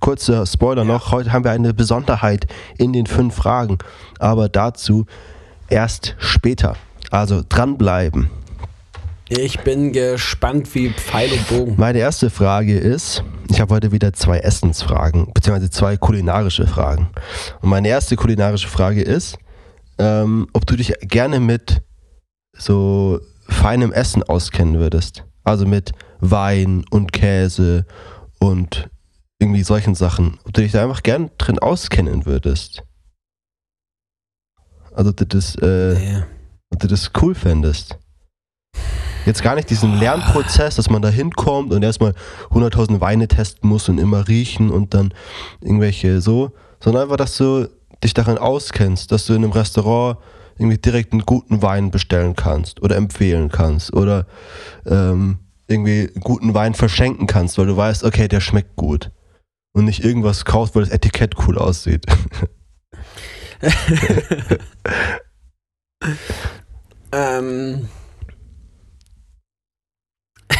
[0.01, 2.47] Kurzer Spoiler noch, heute haben wir eine Besonderheit
[2.79, 3.79] in den fünf Fragen,
[4.19, 5.07] aber dazu
[5.69, 6.77] erst später.
[7.11, 8.31] Also dranbleiben.
[9.29, 11.75] Ich bin gespannt wie Pfeil und Bogen.
[11.77, 17.09] Meine erste Frage ist, ich habe heute wieder zwei Essensfragen, beziehungsweise zwei kulinarische Fragen.
[17.61, 19.38] Und meine erste kulinarische Frage ist,
[20.03, 21.83] ähm, ob du dich gerne mit
[22.57, 25.25] so feinem Essen auskennen würdest.
[25.45, 27.87] Also mit Wein und Käse
[28.41, 28.91] und
[29.38, 30.38] irgendwie solchen Sachen.
[30.45, 32.83] Ob du dich da einfach gern drin auskennen würdest.
[34.95, 36.23] Also, ob du das, äh, Nee.
[36.71, 37.97] ob du das cool fändest.
[39.25, 42.15] Jetzt gar nicht diesen Lernprozess, dass man da hinkommt und erstmal
[42.51, 45.15] 100.000 Weine testen muss und immer riechen und dann
[45.61, 47.69] irgendwelche so, sondern einfach, dass du
[48.03, 50.19] dich darin auskennst, dass du in einem Restaurant
[50.59, 54.27] irgendwie direkt einen guten Wein bestellen kannst oder empfehlen kannst oder
[54.87, 59.11] ähm, irgendwie guten Wein verschenken kannst, weil du weißt, okay, der schmeckt gut.
[59.75, 62.05] Und nicht irgendwas kaufst, weil das Etikett cool aussieht.
[67.12, 67.88] ähm.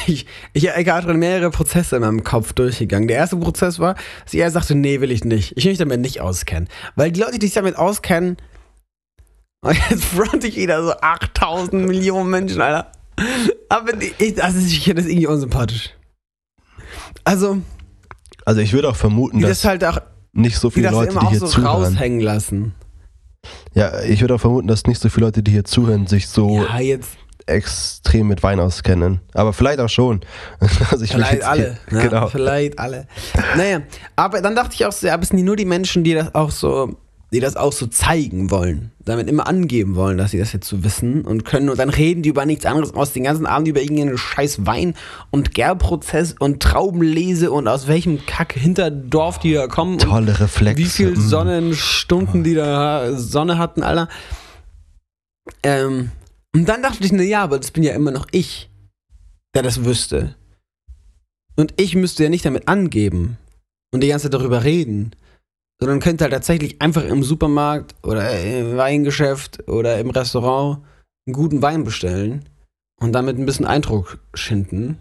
[0.07, 3.09] Ich, ich, ich habe drin mehrere Prozesse in meinem Kopf durchgegangen.
[3.09, 5.57] Der erste Prozess war, dass er sagte, nee, will ich nicht.
[5.57, 6.69] Ich will mich damit nicht auskennen.
[6.97, 8.37] Weil die Leute, die sich damit auskennen,
[9.65, 12.91] und jetzt fronte ich wieder so 8000 Millionen Menschen, Alter.
[13.69, 15.91] Aber die, ich, also ich finde das irgendwie unsympathisch.
[17.25, 17.59] Also,
[18.45, 19.99] Also ich würde auch vermuten, die dass das halt auch,
[20.33, 21.95] nicht so die viele das Leute, immer die auch hier so zuhören.
[21.95, 22.75] raushängen lassen.
[23.75, 26.63] Ja, ich würde auch vermuten, dass nicht so viele Leute, die hier zuhören, sich so
[26.65, 29.21] Ja, jetzt extrem mit Wein auskennen.
[29.35, 30.21] Aber vielleicht auch schon.
[30.91, 31.79] Also Vielleicht alle.
[31.91, 32.27] Ja, Genau.
[32.29, 33.07] Vielleicht alle.
[33.57, 33.83] Naja,
[34.17, 36.15] aber dann dachte ich auch so, ja, aber es sind die nur die Menschen, die
[36.15, 36.97] das auch so,
[37.33, 38.93] die das auch so zeigen wollen.
[39.05, 41.71] Damit immer angeben wollen, dass sie das jetzt so wissen und können.
[41.71, 44.95] Und dann reden die über nichts anderes aus den ganzen Abend über irgendeinen scheiß Wein
[45.31, 49.99] und Gärprozess und Traubenlese und aus welchem Kack Hinterdorf die da kommen.
[49.99, 50.79] Tolle Reflexe.
[50.79, 51.17] wie viel mm.
[51.17, 54.09] Sonnenstunden die da Sonne hatten, Alter.
[55.63, 56.11] Ähm,
[56.55, 58.71] und dann dachte ich, na ja, aber das bin ja immer noch ich,
[59.55, 60.37] der das wüsste.
[61.57, 63.37] Und ich müsste ja nicht damit angeben
[63.93, 65.15] und die ganze Zeit darüber reden,
[65.81, 70.85] sondern könnte halt tatsächlich einfach im Supermarkt oder im Weingeschäft oder im Restaurant
[71.27, 72.49] einen guten Wein bestellen
[73.01, 74.99] und damit ein bisschen Eindruck schinden.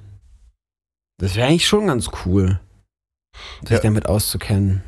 [1.20, 2.60] Das wäre eigentlich schon ganz cool,
[3.62, 3.80] sich Ja.
[3.80, 4.84] damit auszukennen.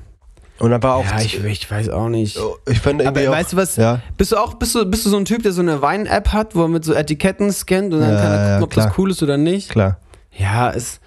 [0.64, 1.04] Und aber auch.
[1.06, 2.38] Ja, ich, ich weiß auch nicht.
[2.40, 3.76] Oh, ich finde Aber auch, weißt du was?
[3.76, 6.30] ja, Bist du auch, bist du, bist du so ein Typ, der so eine Wein-App
[6.30, 8.74] hat, wo er mit so Etiketten scannt und dann Ja, kann er gucken, ja, ob
[8.92, 9.70] das cool ist oder nicht?
[9.70, 10.00] klar.
[10.32, 11.02] Ja, es.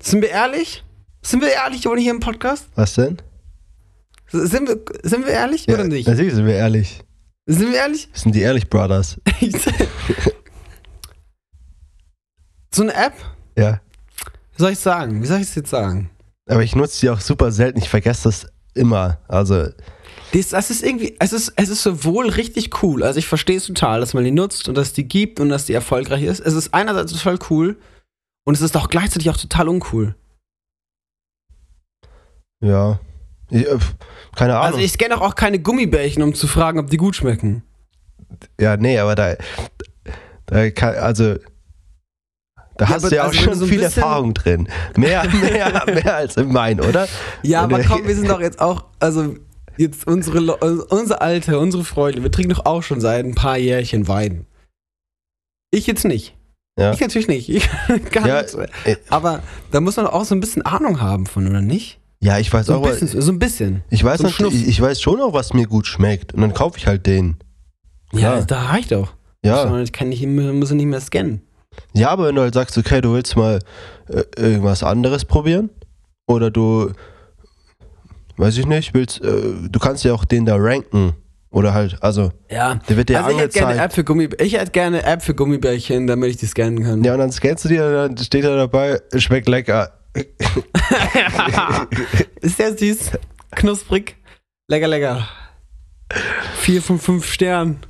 [0.00, 0.82] Sind wir ehrlich?
[1.20, 2.68] Sind wir ehrlich oder hier im Podcast?
[2.74, 3.18] Was denn?
[4.28, 6.08] Sind wir, sind wir ehrlich oder nicht?
[6.08, 7.00] Natürlich sind wir ehrlich.
[7.44, 8.08] Sind wir ehrlich?
[8.12, 9.20] Das sind die Ehrlich Brothers.
[12.74, 13.14] So eine App?
[13.56, 13.80] Ja.
[14.56, 15.22] Wie soll ich sagen?
[15.22, 16.10] Wie soll ich es jetzt sagen?
[16.48, 17.78] Aber ich nutze die auch super selten.
[17.78, 19.18] Ich vergesse das immer.
[19.28, 19.68] Also.
[20.32, 23.66] Das, das ist irgendwie, es ist, es ist sowohl richtig cool, also ich verstehe es
[23.66, 26.40] total, dass man die nutzt und dass die gibt und dass die erfolgreich ist.
[26.40, 27.78] Es ist einerseits total cool
[28.44, 30.16] und es ist auch gleichzeitig auch total uncool.
[32.60, 32.98] Ja.
[33.50, 33.78] Ich, äh,
[34.34, 34.66] keine Ahnung.
[34.66, 37.62] Also ich scanne auch keine Gummibärchen, um zu fragen, ob die gut schmecken.
[38.60, 39.36] Ja, nee, aber da,
[40.46, 41.36] da kann, also
[42.78, 44.68] da ja, hast du ja auch also schon so viel Erfahrung drin.
[44.96, 47.08] Mehr, mehr, mehr als im Main, oder?
[47.42, 49.36] Ja, aber komm, wir sind doch jetzt auch, also
[49.76, 54.08] jetzt unsere, unser Alter, unsere Freunde, wir trinken doch auch schon seit ein paar Jährchen
[54.08, 54.46] Wein.
[55.70, 56.36] Ich jetzt nicht.
[56.78, 56.92] Ja.
[56.92, 57.48] Ich natürlich nicht.
[57.48, 57.68] Ich
[58.12, 58.54] gar ja, nicht.
[58.84, 62.00] Äh, aber da muss man auch so ein bisschen Ahnung haben von, oder nicht?
[62.20, 62.82] Ja, ich weiß so auch.
[62.82, 63.82] Bisschen, so ein bisschen.
[63.90, 66.34] Ich weiß, so noch, ich, ich, weiß schon auch, was mir gut schmeckt.
[66.34, 67.36] Und dann kaufe ich halt den.
[68.12, 68.40] Ja, ja.
[68.42, 69.12] da reicht auch.
[69.44, 69.80] Ja.
[69.80, 71.42] Ich kann nicht, muss nicht mehr scannen.
[71.92, 73.60] Ja, aber wenn du halt sagst, okay, du willst mal
[74.08, 75.70] äh, irgendwas anderes probieren
[76.26, 76.92] oder du,
[78.36, 81.14] weiß ich nicht, willst, äh, du kannst ja auch den da ranken
[81.50, 82.74] oder halt, also, ja.
[82.88, 84.04] der wird dir also ich hätte gerne App für
[84.42, 87.02] ich hätte gerne App für Gummibärchen, damit ich die scannen kann.
[87.02, 89.92] Ja, und dann scannst du die und dann steht da dabei, schmeckt lecker.
[92.40, 93.12] Ist der süß,
[93.52, 94.16] knusprig,
[94.68, 95.28] lecker, lecker.
[96.58, 97.80] Vier von fünf Sternen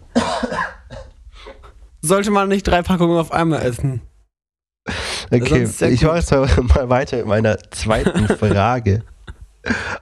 [2.07, 4.03] sollte man nicht drei Packungen auf einmal essen.
[5.31, 6.31] Okay, ich mache jetzt
[6.75, 9.03] mal weiter mit meiner zweiten Frage.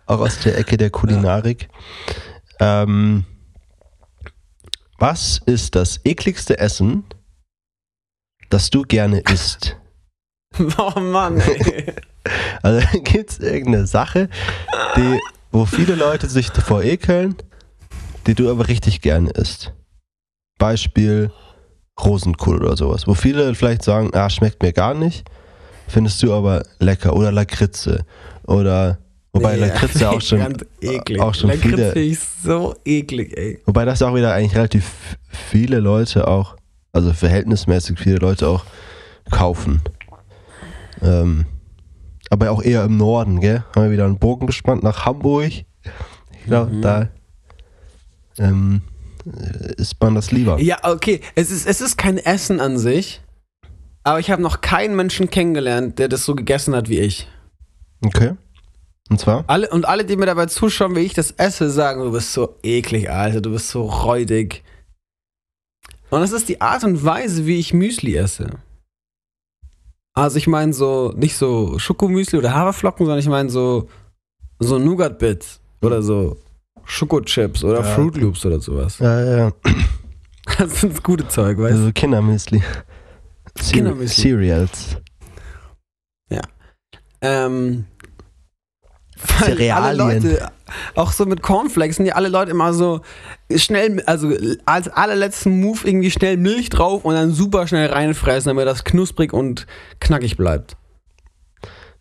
[0.07, 1.69] auch aus der Ecke der Kulinarik.
[2.61, 2.83] Ja.
[2.83, 3.25] Ähm,
[4.99, 7.05] was ist das ekligste Essen,
[8.51, 9.77] das du gerne isst?
[10.79, 11.93] Oh Mann, ey.
[12.63, 14.29] also gibt es irgendeine Sache,
[14.97, 15.19] die,
[15.51, 17.35] wo viele Leute sich davor ekeln,
[18.29, 19.73] die du aber richtig gerne isst?
[20.59, 21.33] Beispiel
[22.03, 25.25] Rosenkohl oder sowas, wo viele vielleicht sagen, ah, schmeckt mir gar nicht,
[25.89, 28.05] findest du aber lecker oder Lakritze
[28.47, 28.99] oder
[29.33, 31.21] wobei nee, Lakritze auch schon eklig.
[31.21, 33.61] auch schon Lakritze viele finde ich so eklig, ey.
[33.67, 36.57] Wobei das auch wieder eigentlich relativ viele Leute auch,
[36.93, 38.65] also verhältnismäßig viele Leute auch
[39.31, 39.81] kaufen.
[41.03, 41.47] Ähm,
[42.31, 43.63] aber auch eher im Norden, gell?
[43.75, 45.53] Haben wir wieder einen Bogen gespannt nach Hamburg.
[45.53, 46.83] Ich glaube, mhm.
[46.83, 47.09] da
[48.39, 48.94] ähm, äh,
[49.77, 50.61] isst man das lieber.
[50.61, 51.21] Ja, okay.
[51.35, 53.21] Es ist, es ist kein Essen an sich,
[54.03, 57.29] aber ich habe noch keinen Menschen kennengelernt, der das so gegessen hat wie ich.
[58.05, 58.33] Okay.
[59.11, 59.45] Und zwar?
[59.47, 62.57] Alle, und alle, die mir dabei zuschauen, wie ich das esse, sagen, du bist so
[62.63, 64.63] eklig, Alter, du bist so räudig.
[66.11, 68.51] Und das ist die Art und Weise, wie ich Müsli esse.
[70.15, 73.89] Also ich meine so, nicht so Schokomüsli oder Haferflocken, sondern ich meine so,
[74.61, 76.37] so Nougat-Bits oder so
[76.85, 77.83] Schokochips oder ja.
[77.83, 78.99] Fruit Loops oder sowas.
[78.99, 79.53] Ja, ja.
[80.59, 81.79] Das sind das gute Zeug, weißt du?
[81.79, 82.63] Also Kindermüsli.
[83.55, 84.23] Kindermüsli.
[84.23, 84.97] Cereals.
[86.31, 86.43] Ja.
[87.23, 87.87] Ähm.
[89.17, 89.73] Cerealien.
[89.73, 90.53] Alle Leute,
[90.95, 93.01] auch so mit Cornflakes sind ja alle Leute immer so
[93.55, 94.33] schnell, also
[94.67, 99.33] als allerletzten Move irgendwie schnell Milch drauf und dann super schnell reinfressen, damit das knusprig
[99.33, 99.67] und
[100.01, 100.77] knackig bleibt.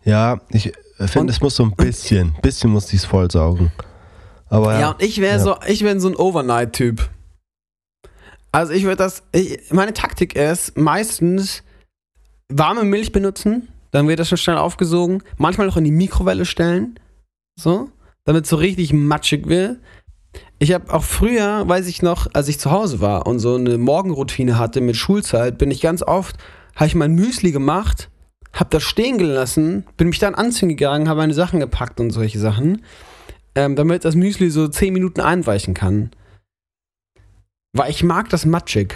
[0.04, 0.74] Ja, ich
[1.06, 3.72] finde, es muss so ein bisschen, bisschen muss dies vollsaugen.
[4.54, 5.39] Aber ja, ja und ich wäre ja.
[5.39, 7.10] so, ich wäre so ein Overnight-Typ.
[8.52, 11.63] Also ich würde das, ich, meine Taktik ist meistens
[12.50, 17.00] warme Milch benutzen, dann wird das schon schnell aufgesogen, manchmal noch in die Mikrowelle stellen,
[17.60, 17.89] so,
[18.26, 19.78] damit es so richtig matschig wird.
[20.60, 23.80] Ich habe auch früher, weiß ich noch, als ich zu Hause war und so eine
[23.80, 26.36] Morgenroutine hatte mit Schulzeit, bin ich ganz oft,
[26.76, 28.12] habe ich mein Müsli gemacht,
[28.54, 32.38] habe das stehen gelassen, bin mich dann anziehen gegangen, habe meine Sachen gepackt und solche
[32.38, 32.84] Sachen
[33.56, 36.12] ähm, damit das Müsli so 10 Minuten einweichen kann.
[37.74, 38.96] Weil ich mag das matschig.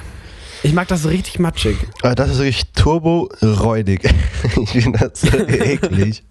[0.63, 1.77] Ich mag das richtig matschig.
[2.01, 4.01] Aber das ist wirklich turbo-räudig.
[4.61, 6.23] ich finde das so eklig.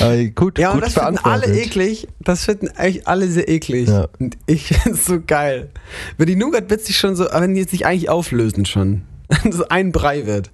[0.00, 2.08] Aber gut, ja, gut und das finden alle eklig.
[2.20, 3.88] Das finden eigentlich alle sehr eklig.
[3.88, 4.08] Ja.
[4.18, 5.70] Und ich finde es so geil.
[6.18, 9.92] Wenn die Nougat-Bits sich schon so, wenn die sich eigentlich auflösen schon, wenn so ein
[9.92, 10.50] Brei wird,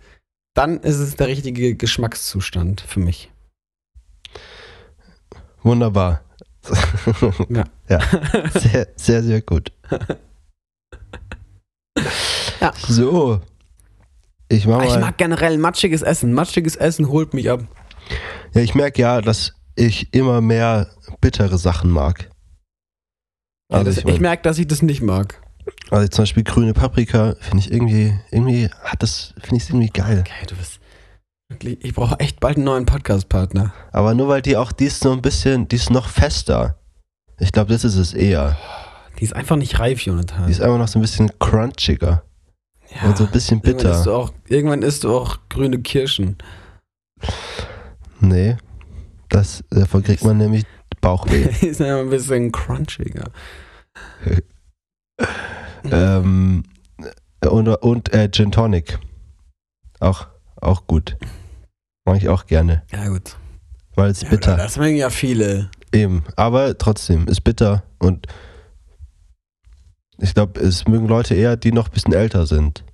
[0.54, 3.30] dann ist es der richtige Geschmackszustand für mich.
[5.62, 6.22] Wunderbar.
[7.48, 7.64] Ja.
[7.88, 8.00] ja.
[8.54, 9.72] Sehr, sehr, sehr gut.
[12.60, 12.72] Ja.
[12.76, 13.40] So.
[14.48, 14.86] Ich, mach mal.
[14.86, 16.32] ich mag generell matschiges Essen.
[16.32, 17.62] Matschiges Essen holt mich ab.
[18.54, 20.88] Ja, ich merke ja, dass ich immer mehr
[21.20, 22.30] bittere Sachen mag.
[23.68, 25.40] Also ja, das, ich, mein, ich merke, dass ich das nicht mag.
[25.90, 30.20] Also zum Beispiel grüne Paprika finde ich irgendwie, irgendwie hat das, finde ich irgendwie geil.
[30.20, 30.81] Okay, du bist
[31.60, 33.72] ich brauche echt bald einen neuen Podcast-Partner.
[33.92, 36.78] Aber nur weil die auch, die ist so ein bisschen, die ist noch fester.
[37.38, 38.56] Ich glaube, das ist es eher.
[39.18, 40.46] Die ist einfach nicht reif, Jonathan.
[40.46, 42.22] Die ist einfach noch so ein bisschen crunchiger.
[42.94, 43.88] Ja, und so ein bisschen bitter.
[43.88, 46.38] Irgendwann isst, du auch, irgendwann isst du auch grüne Kirschen.
[48.20, 48.56] Nee,
[49.28, 50.64] das, davon kriegt man nämlich
[51.00, 51.48] Bauchweh.
[51.66, 53.30] ist ja ein bisschen crunchiger.
[55.84, 56.62] ähm,
[57.44, 58.98] und und äh, Gin Tonic.
[60.00, 60.28] Auch,
[60.60, 61.16] auch gut.
[62.04, 62.82] Mache ich auch gerne.
[62.92, 63.36] Ja, gut.
[63.94, 64.56] Weil es ja, bitter.
[64.56, 65.70] Das mögen ja viele.
[65.92, 68.26] Eben, aber trotzdem, ist bitter und
[70.18, 72.84] ich glaube, es mögen Leute eher, die noch ein bisschen älter sind.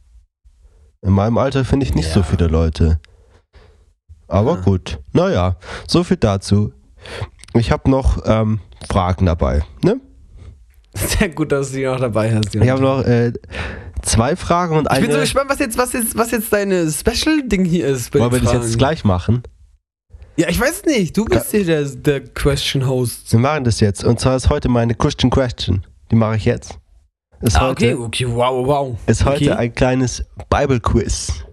[1.03, 2.15] In meinem Alter finde ich nicht ja.
[2.15, 3.01] so viele Leute.
[4.27, 4.61] Aber ja.
[4.61, 6.73] gut, naja, so viel dazu.
[7.55, 10.01] Ich habe noch ähm, Fragen dabei, ne?
[10.95, 12.55] Sehr gut, dass du die noch dabei hast.
[12.55, 13.33] Ich habe noch äh,
[14.03, 15.01] zwei Fragen und eine.
[15.01, 18.15] Ich bin so gespannt, was jetzt, was jetzt, was jetzt deine Special-Ding hier ist.
[18.15, 19.43] Wollen wir das jetzt gleich machen?
[20.37, 21.17] Ja, ich weiß nicht.
[21.17, 23.33] Du bist hier der, der Question-Host.
[23.33, 24.05] Wir machen das jetzt.
[24.05, 25.85] Und zwar ist heute meine Christian Question.
[26.11, 26.79] Die mache ich jetzt.
[27.41, 28.99] Ist ah, heute, okay, okay, wow, wow.
[29.07, 29.59] Ist heute okay.
[29.59, 31.45] ein kleines Bible-Quiz.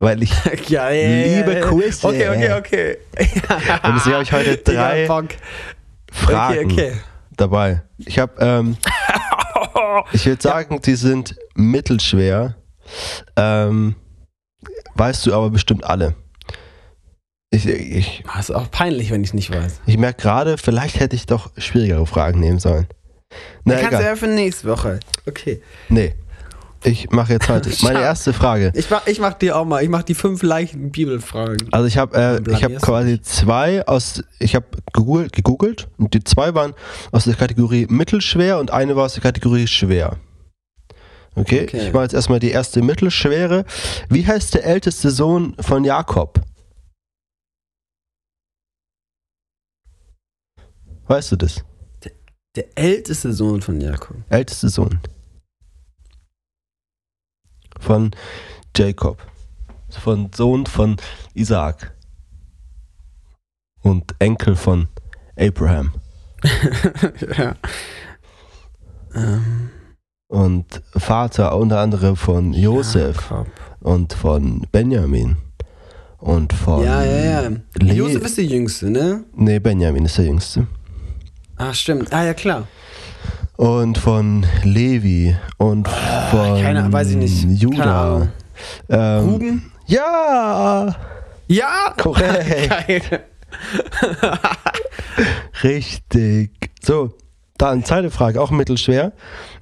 [0.00, 0.32] Weil ich
[0.68, 2.04] ja, ja, liebe ja, Quiz.
[2.04, 2.98] Okay, okay, okay.
[3.82, 6.92] Und deswegen habe ich heute drei Fragen okay,
[7.36, 7.82] dabei.
[7.98, 8.76] Ich habe, ähm,
[10.12, 12.56] ich würde sagen, die sind mittelschwer.
[13.36, 13.96] Ähm,
[14.94, 16.14] weißt du aber bestimmt alle.
[17.50, 19.80] Ich, ich, das ist auch peinlich, wenn ich es nicht weiß.
[19.86, 22.88] Ich merke gerade, vielleicht hätte ich doch schwierigere Fragen nehmen sollen.
[23.64, 25.00] Na, kannst du ja für nächste Woche.
[25.26, 25.62] Okay.
[25.88, 26.14] Nee.
[26.84, 28.70] Ich mache jetzt heute meine erste Frage.
[28.74, 29.82] Ich mach, ich mach dir auch mal.
[29.82, 31.72] Ich mach die fünf leichten Bibelfragen.
[31.72, 32.16] Also ich habe
[32.46, 36.74] äh, ich habe quasi zwei aus ich habe gegoogelt, gegoogelt und die zwei waren
[37.10, 40.18] aus der Kategorie mittelschwer und eine war aus der Kategorie schwer.
[41.36, 41.86] Okay, okay.
[41.88, 43.64] ich mache jetzt erstmal die erste mittelschwere.
[44.08, 46.40] Wie heißt der älteste Sohn von Jakob?
[51.06, 51.64] Weißt du das?
[52.04, 52.12] Der,
[52.54, 54.16] der älteste Sohn von Jakob.
[54.28, 55.00] Älteste Sohn.
[57.84, 58.12] Von
[58.74, 59.18] Jacob.
[59.90, 60.96] Von Sohn von
[61.34, 61.94] Isaac.
[63.82, 64.88] Und Enkel von
[65.38, 65.92] Abraham.
[67.38, 67.54] ja.
[69.14, 69.70] Ähm.
[70.28, 73.46] Und Vater unter anderem von Josef Jakob.
[73.80, 75.36] und von Benjamin.
[76.18, 76.82] Und von.
[76.82, 77.50] Ja, ja, ja.
[77.80, 79.24] Le Josef ist der Jüngste, ne?
[79.36, 80.66] Ne, Benjamin ist der Jüngste.
[81.56, 82.12] Ah, stimmt.
[82.14, 82.66] Ah, ja, klar.
[83.56, 87.62] Und von Levi und ah, von keine, weiß ich nicht.
[87.62, 88.28] Judah.
[88.88, 89.72] Ähm, Ruben?
[89.86, 90.96] Ja!
[91.46, 91.94] Ja!
[91.96, 93.20] Korrekt.
[95.62, 96.50] Richtig.
[96.82, 97.14] So,
[97.56, 99.12] dann zweite Frage, auch mittelschwer.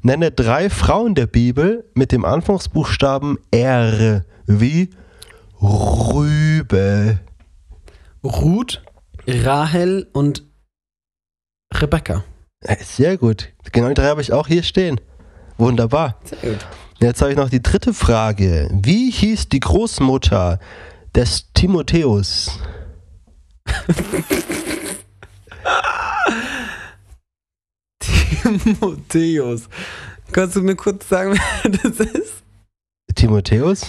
[0.01, 4.91] Nenne drei Frauen der Bibel mit dem Anfangsbuchstaben R wie
[5.61, 7.21] Rübe.
[8.25, 8.83] Ruth,
[9.27, 10.45] Rahel und
[11.75, 12.25] Rebecca.
[12.81, 13.51] Sehr gut.
[13.73, 15.01] Genau die drei habe ich auch hier stehen.
[15.59, 16.17] Wunderbar.
[16.25, 16.67] Sehr gut.
[17.01, 18.69] Jetzt habe ich noch die dritte Frage.
[18.73, 20.61] Wie hieß die Großmutter
[21.15, 22.61] des Timotheus?
[27.99, 29.69] Timotheus.
[30.33, 32.43] Kannst du mir kurz sagen, wer das ist?
[33.15, 33.87] Timotheus?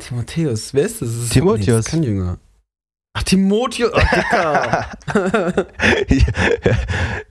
[0.00, 1.08] Timotheus, wer ist das?
[1.08, 1.84] das ist Timotheus.
[1.86, 2.38] kein Jünger.
[3.14, 3.92] Ach, Timotheus.
[4.32, 4.94] Ach,
[6.08, 6.26] ich,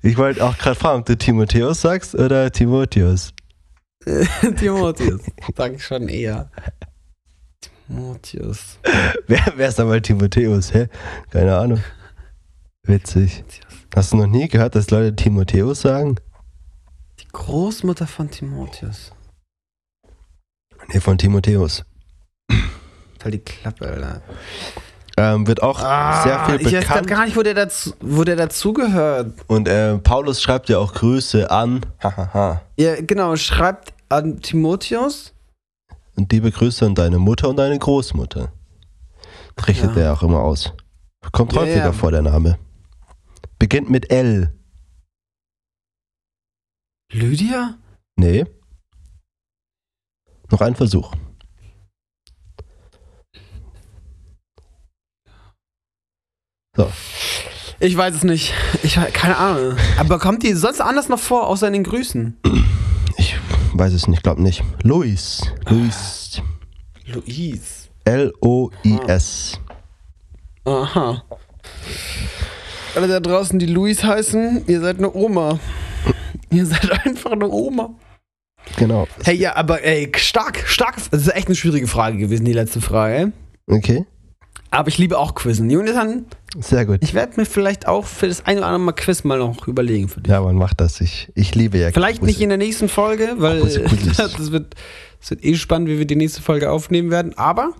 [0.01, 3.33] ich wollte auch gerade fragen, ob du Timotheus sagst oder Timotheus.
[4.57, 5.21] Timotheus.
[5.57, 6.49] Sag ich schon eher.
[7.87, 8.79] Timotheus.
[9.27, 10.87] Wer, wer ist aber Timotheus, hä?
[11.31, 11.83] Keine Ahnung.
[12.83, 13.43] Witzig.
[13.93, 16.15] Hast du noch nie gehört, dass Leute Timotheus sagen?
[17.19, 19.11] Die Großmutter von Timotheus.
[20.87, 21.83] Nee, von Timotheus.
[23.19, 24.21] Voll die Klappe, Alter.
[25.15, 26.83] Ähm, wird auch ah, sehr viel bekannt.
[26.83, 29.33] Ich weiß gar nicht, wo der, dazu, wo der dazugehört.
[29.47, 31.81] Und äh, Paulus schreibt ja auch Grüße an.
[32.77, 35.33] ja, genau, schreibt an Timotheus.
[36.15, 38.51] Und die begrüßt dann deine Mutter und deine Großmutter.
[39.67, 40.03] Richtet ja.
[40.03, 40.73] er auch immer aus.
[41.31, 41.91] Kommt ja, häufiger ja.
[41.91, 42.57] vor, der Name.
[43.59, 44.53] Beginnt mit L.
[47.11, 47.77] Lydia?
[48.15, 48.45] Nee.
[50.49, 51.13] Noch ein Versuch.
[56.75, 56.91] So.
[57.79, 58.51] Ich weiß es nicht.
[58.81, 59.77] Ich keine Ahnung.
[59.99, 62.35] Aber kommt die sonst anders noch vor, außer in den Grüßen?
[63.17, 63.35] Ich
[63.73, 64.63] weiß es nicht, glaube nicht.
[64.81, 65.41] Luis.
[65.69, 66.41] Luis.
[67.05, 67.89] Luis.
[68.05, 69.59] L-O-I-S.
[70.65, 71.23] Aha.
[72.95, 75.59] Alle da draußen, die Luis heißen, ihr seid eine Oma.
[76.49, 77.93] ihr seid einfach eine Oma.
[78.77, 79.07] Genau.
[79.23, 80.95] Hey, ja, aber ey, stark, stark.
[81.11, 83.31] Das ist echt eine schwierige Frage gewesen, die letzte Frage.
[83.67, 84.05] Okay.
[84.73, 85.69] Aber ich liebe auch Quizzen.
[85.69, 86.25] Jonathan,
[86.59, 86.99] Sehr gut.
[87.01, 90.07] Ich werde mir vielleicht auch für das eine oder andere Mal Quiz mal noch überlegen
[90.07, 90.31] für dich.
[90.31, 91.01] Ja, man macht das.
[91.01, 92.25] Ich, ich liebe ja Vielleicht Quizze.
[92.27, 93.61] nicht in der nächsten Folge, weil
[94.17, 94.75] das wird,
[95.19, 97.35] das wird eh spannend, wie wir die nächste Folge aufnehmen werden.
[97.37, 97.73] Aber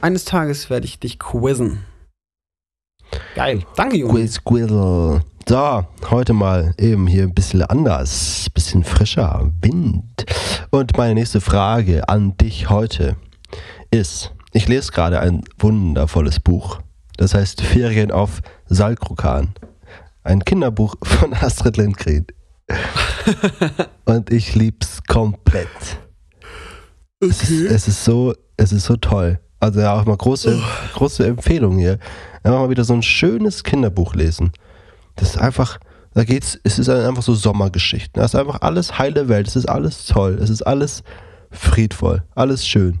[0.00, 1.84] eines Tages werde ich dich quizzen.
[3.34, 3.62] Geil.
[3.76, 4.12] Danke, Junge.
[4.12, 5.22] Quiz, Quizzle.
[5.48, 10.24] So, heute mal eben hier ein bisschen anders, ein bisschen frischer Wind.
[10.70, 13.16] Und meine nächste Frage an dich heute
[13.90, 16.78] ist, ich lese gerade ein wundervolles Buch.
[17.20, 19.52] Das heißt Ferien auf Salkrokan.
[20.22, 22.26] Ein Kinderbuch von Astrid Lindgren.
[24.06, 25.68] Und ich lieb's komplett.
[27.22, 27.30] Okay.
[27.30, 29.38] Es, ist, es, ist, so, es ist so toll.
[29.58, 30.94] Also ja, auch mal große, oh.
[30.94, 31.98] große Empfehlung hier.
[32.42, 34.52] Einfach mal wieder so ein schönes Kinderbuch lesen.
[35.16, 35.78] Das ist einfach,
[36.14, 38.18] da geht's, es ist einfach so Sommergeschichten.
[38.18, 39.46] Da ist einfach alles heile Welt.
[39.46, 40.38] Es ist alles toll.
[40.40, 41.02] Es ist alles
[41.50, 42.22] friedvoll.
[42.34, 43.00] Alles schön.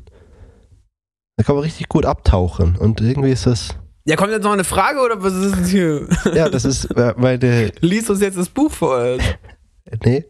[1.38, 2.76] Da kann man richtig gut abtauchen.
[2.76, 3.76] Und irgendwie ist das.
[4.04, 6.08] Ja, kommt jetzt noch eine Frage oder was ist das hier?
[6.34, 7.72] Ja, das ist meine.
[7.80, 9.18] Lies uns jetzt das Buch vor.
[10.04, 10.24] nee.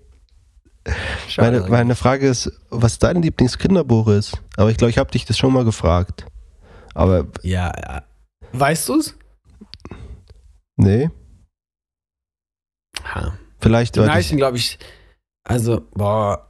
[1.37, 4.43] Meine, meine Frage ist, was dein Lieblingskinderbuch ist.
[4.57, 6.27] Aber ich glaube, ich habe dich das schon mal gefragt.
[6.95, 7.27] Aber.
[7.43, 8.03] Ja, ja.
[8.53, 9.14] Weißt du's?
[10.77, 11.11] Nee.
[13.05, 13.35] Ha.
[13.61, 13.97] Vielleicht.
[13.97, 14.79] Die meisten, glaube ich.
[15.45, 16.49] Also, boah.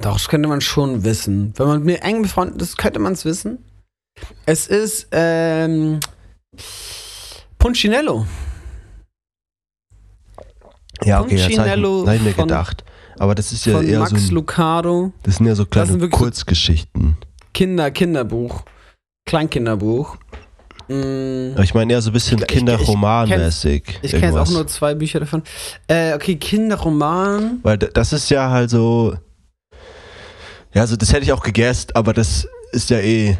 [0.00, 1.52] Doch, das könnte man schon wissen.
[1.56, 3.64] Wenn man mit mir eng befreundet ist, könnte man es wissen.
[4.46, 6.00] Es ist ähm,
[7.58, 8.26] Punchinello.
[11.04, 12.84] Ja, okay, das habe ich, mir gedacht.
[13.18, 14.16] Aber das ist ja eher Max so.
[14.16, 15.12] Ein, Lucado.
[15.22, 17.16] Das sind ja so kleine Kurzgeschichten.
[17.52, 18.62] Kinder, Kinderbuch.
[19.26, 20.16] Kleinkinderbuch.
[20.88, 21.60] Mm.
[21.62, 24.00] Ich meine eher so ein bisschen Kinderromanmäßig.
[24.02, 25.42] Ich, ich kenne auch nur zwei Bücher davon.
[25.86, 27.60] Äh, okay, Kinderroman.
[27.62, 29.14] Weil das ist ja halt so.
[30.72, 33.36] Ja, also das hätte ich auch gegessen, aber das ist ja eh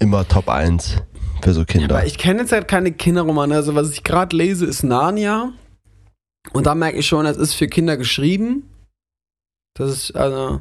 [0.00, 0.96] immer Top 1
[1.42, 1.88] für so Kinder.
[1.88, 3.54] Ja, aber ich kenne jetzt halt keine Kinderromane.
[3.54, 5.52] Also was ich gerade lese, ist Narnia.
[6.52, 8.68] Und da merke ich schon, das ist für Kinder geschrieben.
[9.74, 10.60] Das ist also.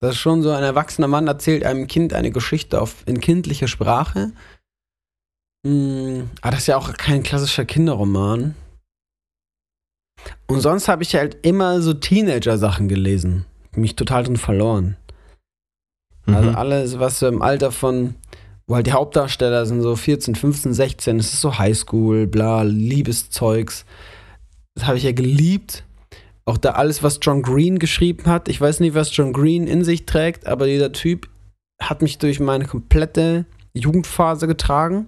[0.00, 3.68] Das ist schon so ein erwachsener Mann erzählt einem Kind eine Geschichte auf, in kindlicher
[3.68, 4.32] Sprache.
[5.66, 8.54] Hm, aber das ist ja auch kein klassischer Kinderroman.
[10.46, 13.46] Und sonst habe ich halt immer so Teenager-Sachen gelesen.
[13.74, 14.96] Mich total drin verloren.
[16.26, 16.46] Also mhm.
[16.46, 18.14] Also alles, was so im Alter von,
[18.66, 23.84] wo halt die Hauptdarsteller sind so 14, 15, 16, es ist so Highschool, bla, Liebeszeugs.
[24.74, 25.84] Das habe ich ja geliebt.
[26.46, 28.48] Auch da alles, was John Green geschrieben hat.
[28.48, 31.28] Ich weiß nicht, was John Green in sich trägt, aber dieser Typ
[31.80, 35.06] hat mich durch meine komplette Jugendphase getragen.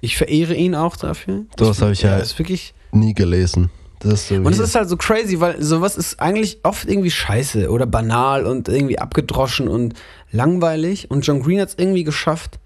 [0.00, 1.46] Ich verehre ihn auch dafür.
[1.56, 3.70] Das habe ich ja, ja wirklich nie gelesen.
[4.04, 7.86] So und es ist halt so crazy, weil sowas ist eigentlich oft irgendwie scheiße oder
[7.86, 9.94] banal und irgendwie abgedroschen und
[10.30, 11.10] langweilig.
[11.10, 12.58] Und John Green hat es irgendwie geschafft,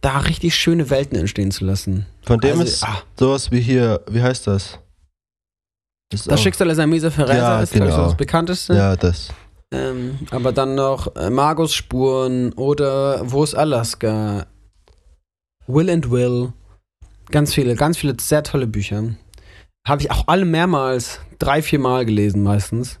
[0.00, 2.06] da richtig schöne Welten entstehen zu lassen.
[2.22, 3.02] Von dem also, ist ah.
[3.18, 4.78] sowas wie hier, wie heißt das?
[6.10, 7.86] Das, das Schicksal ist ein mieser Verräter, ja, ist genau.
[7.86, 8.74] ich so das bekannteste.
[8.74, 9.28] Ja, das.
[9.72, 14.46] Ähm, aber dann noch äh, Magus-Spuren oder Wo ist Alaska?
[15.66, 16.52] Will and Will.
[17.30, 19.02] Ganz viele, ganz viele sehr tolle Bücher.
[19.86, 22.98] Habe ich auch alle mehrmals, drei, vier Mal gelesen meistens,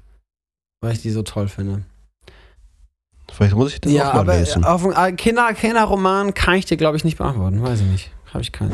[0.80, 1.84] weil ich die so toll finde.
[3.32, 4.64] Vielleicht muss ich das ja, auch mal aber lesen.
[4.64, 7.60] Auf einen Kinder, Kinderroman kann ich dir, glaube ich, nicht beantworten.
[7.60, 8.12] Weiß ich nicht.
[8.32, 8.72] Habe ich keinen.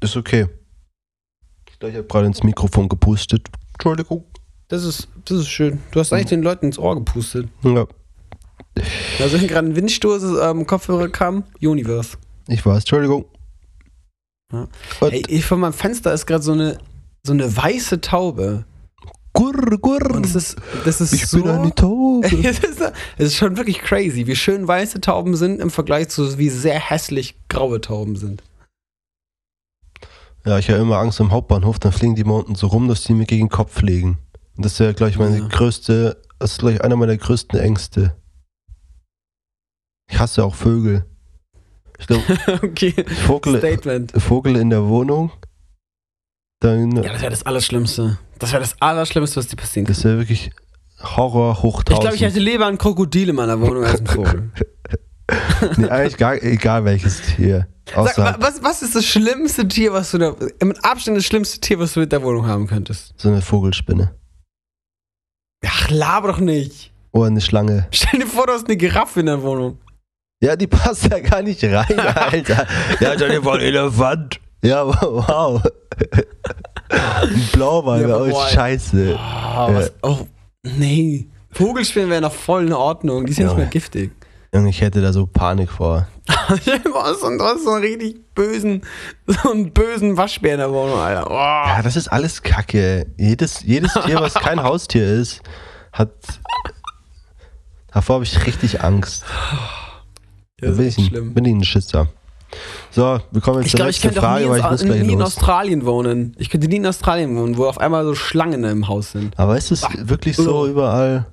[0.00, 0.48] Ist okay.
[1.70, 3.48] Ich glaube, ich habe gerade ins Mikrofon gepustet.
[3.74, 4.24] Entschuldigung.
[4.66, 5.80] Das ist, das ist schön.
[5.92, 7.48] Du hast eigentlich den Leuten ins Ohr gepustet.
[7.62, 7.86] Ja.
[9.20, 12.16] Also, wenn gerade ein Windstoß ähm, Kopfhörer kam, Universe.
[12.48, 13.24] Ich weiß, Entschuldigung.
[14.52, 14.66] Ja.
[15.02, 16.78] Ey, ich, von meinem Fenster ist gerade so eine
[17.26, 18.64] so eine weiße Taube.
[19.32, 20.14] Gurr, gurr.
[20.14, 22.26] Und das ist, das ist ich so, bin eine Taube.
[22.44, 22.80] es, ist,
[23.18, 26.78] es ist schon wirklich crazy, wie schön weiße Tauben sind im Vergleich zu wie sehr
[26.78, 28.42] hässlich graue Tauben sind.
[30.46, 33.02] Ja, ich habe immer Angst am Hauptbahnhof, dann fliegen die mal unten so rum, dass
[33.02, 34.18] die mir gegen den Kopf fliegen.
[34.56, 35.48] Und das wäre, glaube ich, meine ja.
[35.48, 38.16] größte, das ist, glaube ich, einer meiner größten Ängste.
[40.08, 41.04] Ich hasse auch Vögel.
[41.98, 42.22] Ich glaube,
[42.62, 42.94] okay.
[43.26, 44.12] Vogel, Statement.
[44.12, 45.32] Vogel in der Wohnung
[46.60, 48.18] dann, ja, das wäre das Allerschlimmste.
[48.38, 49.94] Das wäre das Allerschlimmste, was dir passieren kann.
[49.94, 50.50] Das wäre wirklich
[51.00, 51.90] Horror hoch 1000.
[51.90, 54.50] Ich glaube, ich hätte lieber ein Krokodil in meiner Wohnung als ein Vogel.
[55.76, 57.68] nee, eigentlich gar, egal welches Tier.
[57.94, 60.34] Sag, was, was ist das schlimmste Tier, was du da.
[60.62, 63.14] Mit Abstand das schlimmste Tier, was du mit der Wohnung haben könntest?
[63.16, 64.14] So eine Vogelspinne.
[65.64, 66.92] Ach, laber doch nicht.
[67.12, 67.86] Oder eine Schlange.
[67.92, 69.78] Stell dir vor, du hast eine Giraffe in der Wohnung.
[70.40, 72.66] Ja, die passt ja gar nicht rein, Alter.
[73.00, 74.40] ja, stell dir vor, ein Elefant.
[74.62, 75.62] Ja, wow.
[76.88, 79.14] Ein Blauwal ja, wäre auch scheiße.
[79.14, 79.88] Oh, ja.
[80.02, 80.26] oh,
[80.62, 81.26] nee.
[81.52, 83.26] Vogelspinnen wäre noch voll in Ordnung.
[83.26, 83.50] Die sind ja.
[83.50, 84.12] nicht mehr giftig.
[84.52, 86.06] Junge, ich hätte da so Panik vor.
[86.26, 88.82] du hast so einen richtig bösen,
[89.26, 91.30] so einen bösen Waschbär in der Wohnung, Alter.
[91.30, 91.34] Oh.
[91.34, 93.06] Ja, das ist alles Kacke.
[93.16, 95.42] Jedes, jedes Tier, was kein Haustier ist,
[95.92, 96.12] hat.
[97.92, 99.24] Davor habe ich richtig Angst.
[100.58, 101.34] Das bin, ist ich, schlimm.
[101.34, 102.08] bin ich ein Schisser.
[102.90, 105.02] So, wir kommen jetzt Ich zur glaube, ich letzten Frage, weil ich in, muss gleich
[105.02, 105.22] nie in.
[105.22, 106.34] Australien wohnen.
[106.38, 109.38] Ich könnte nie in Australien wohnen, wo auf einmal so Schlangen im Haus sind.
[109.38, 110.66] Aber ist es wirklich so Oh.
[110.66, 111.26] überall?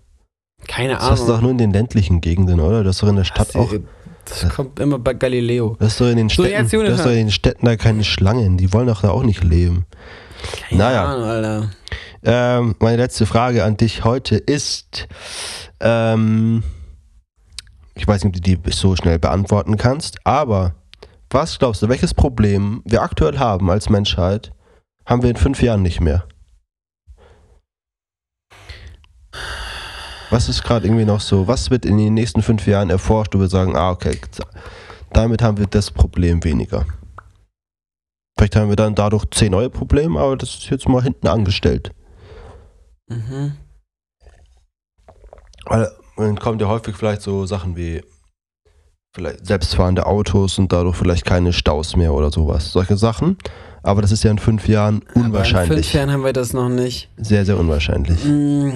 [0.67, 1.41] Keine Das hast du doch Ahnung.
[1.43, 2.83] nur in den ländlichen Gegenden, oder?
[2.83, 3.73] Das ist doch in der Stadt Das, auch.
[4.25, 5.75] das kommt immer bei Galileo.
[5.79, 8.03] Das ist doch in den So, Städten, das ist doch in den Städten da keine
[8.03, 8.57] Schlangen.
[8.57, 9.85] Die wollen doch da auch nicht leben.
[10.69, 11.05] Keine Naja.
[11.05, 11.69] Ahnung, Alter.
[12.25, 15.07] Ähm, meine letzte Frage an dich heute ist,
[15.81, 16.63] ähm,
[17.95, 20.73] ich weiß nicht, ob du die so schnell beantworten kannst, aber
[21.33, 24.53] was glaubst du, welches Problem wir aktuell haben als Menschheit,
[25.05, 26.27] haben wir in fünf Jahren nicht mehr?
[30.29, 31.47] Was ist gerade irgendwie noch so?
[31.47, 34.19] Was wird in den nächsten fünf Jahren erforscht, wo wir sagen, ah, okay,
[35.11, 36.85] damit haben wir das Problem weniger?
[38.37, 41.91] Vielleicht haben wir dann dadurch zehn neue Probleme, aber das ist jetzt mal hinten angestellt.
[43.07, 43.57] Mhm.
[45.65, 48.03] Weil dann kommt ja häufig vielleicht so Sachen wie
[49.13, 52.71] vielleicht selbstfahrende Autos und dadurch vielleicht keine Staus mehr oder sowas.
[52.71, 53.37] Solche Sachen.
[53.83, 55.85] Aber das ist ja in fünf Jahren Aber in unwahrscheinlich.
[55.85, 57.09] fünf Jahren haben wir das noch nicht.
[57.17, 58.23] Sehr, sehr unwahrscheinlich.
[58.23, 58.71] Mm.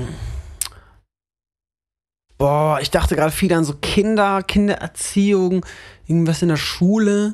[2.37, 5.65] Boah, ich dachte gerade viel an so Kinder, Kindererziehung,
[6.05, 7.33] irgendwas in der Schule.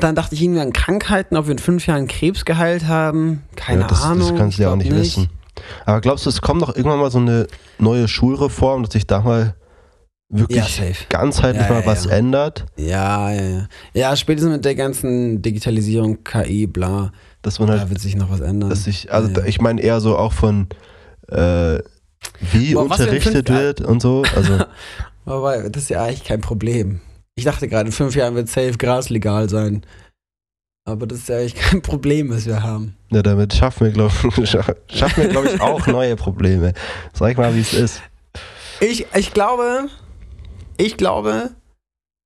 [0.00, 3.44] Dann dachte ich irgendwie an Krankheiten, ob wir in fünf Jahren Krebs geheilt haben.
[3.54, 4.30] Keine ja, das, Ahnung.
[4.30, 5.30] Das kannst du ich ja auch glaub nicht, wissen.
[5.84, 7.46] Aber glaubst du, es kommt doch irgendwann mal so eine
[7.78, 9.54] neue Schulreform, dass sich da mal
[10.32, 12.64] wirklich Ja, ganzheitlich Ja, mal ja, was ändert?
[12.76, 13.68] Ja, ja, ja.
[13.94, 17.12] Ja, spätestens mit der ganzen Digitalisierung, KI, bla,
[17.42, 18.70] Dass man halt, da wird sich noch was ändern.
[18.70, 20.66] dass sich, also ich meine eher so auch von
[21.28, 21.78] äh,
[22.52, 24.24] wie Boah, unterrichtet wird und so.
[24.34, 24.58] Also
[25.24, 27.00] Aber das ist ja eigentlich kein Problem.
[27.34, 29.84] Ich dachte gerade, in fünf Jahren wird safe Gras legal sein.
[30.84, 32.96] Aber das ist ja eigentlich kein Problem, was wir haben.
[33.10, 34.12] Ja, damit schaffen wir, glaube
[34.46, 36.72] schaffen wir, glaub ich, auch neue Probleme.
[37.12, 38.02] Sag mal, wie es ist.
[38.80, 39.88] Ich, ich glaube,
[40.76, 41.54] ich glaube,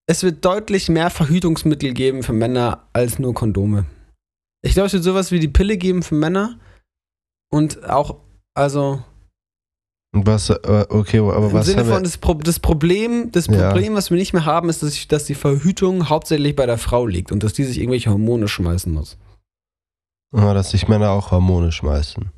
[0.08, 3.86] es wird deutlich mehr Verhütungsmittel geben für Männer als nur Kondome.
[4.62, 6.58] Ich glaube, es wird sowas wie die Pille geben für Männer.
[7.50, 8.20] Und auch,
[8.54, 9.02] also
[10.24, 13.48] was, äh, okay, aber im was Sinne haben wir, von das, Pro das Problem, das
[13.48, 13.68] Ja.
[13.68, 16.78] Problem, was wir nicht mehr haben, ist, dass, ich, dass die Verhütung hauptsächlich bei der
[16.78, 19.18] Frau liegt und dass die sich irgendwelche Hormone schmeißen muss.
[20.34, 22.30] Ah, dass sich Männer auch Hormone schmeißen.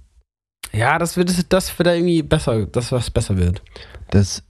[0.73, 3.63] Ja, das wird, das wird da irgendwie besser, das was besser wird.
[4.11, 4.43] Das,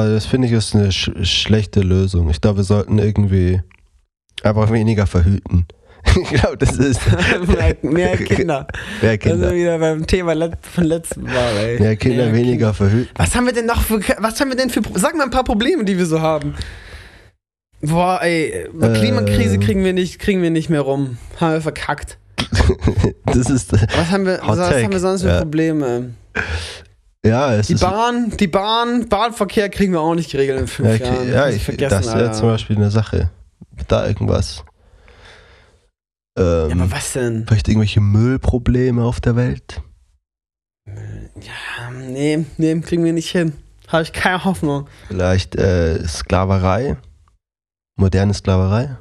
[0.00, 2.30] also das finde ich ist eine sch schlechte Lösung.
[2.30, 3.60] Ich glaube, wir sollten irgendwie
[4.42, 5.66] einfach weniger verhüten.
[6.22, 7.00] ich glaube, das ist
[7.48, 8.66] mehr, mehr Kinder.
[9.02, 9.54] mehr Da sind wir Kinder.
[9.54, 11.80] wieder beim Thema von letzten Mal, ey.
[11.80, 13.10] Mehr Kinder, weniger verhüten.
[13.16, 15.44] Was haben wir denn noch für, was haben wir denn für, sag mal ein paar
[15.44, 16.54] Probleme, die wir so haben.
[17.82, 19.60] Boah, ey, Klimakrise Ähm.
[19.60, 21.18] kriegen wir nicht, kriegen wir nicht mehr rum.
[21.40, 22.18] Haben wir verkackt.
[23.26, 25.38] das ist, Was haben wir, was haben wir sonst für ja.
[25.38, 26.14] Probleme?
[27.26, 31.00] Ja, es Die ist, Bahn, die Bahn, Bahnverkehr kriegen wir auch nicht geregelt in fünf
[31.00, 31.18] ja, Jahren.
[31.18, 33.30] okay, ja ich, das wäre zum Beispiel eine Sache.
[33.88, 34.64] Da irgendwas.
[36.38, 37.44] Ähm, Ja, aber was denn?
[37.46, 39.82] Vielleicht irgendwelche Müllprobleme auf der Welt?
[40.86, 43.52] Ja, nee, nee, kriegen wir nicht hin.
[43.88, 44.88] Habe ich keine Hoffnung.
[45.08, 46.96] Vielleicht äh, Sklaverei?
[47.96, 48.96] Moderne Sklaverei?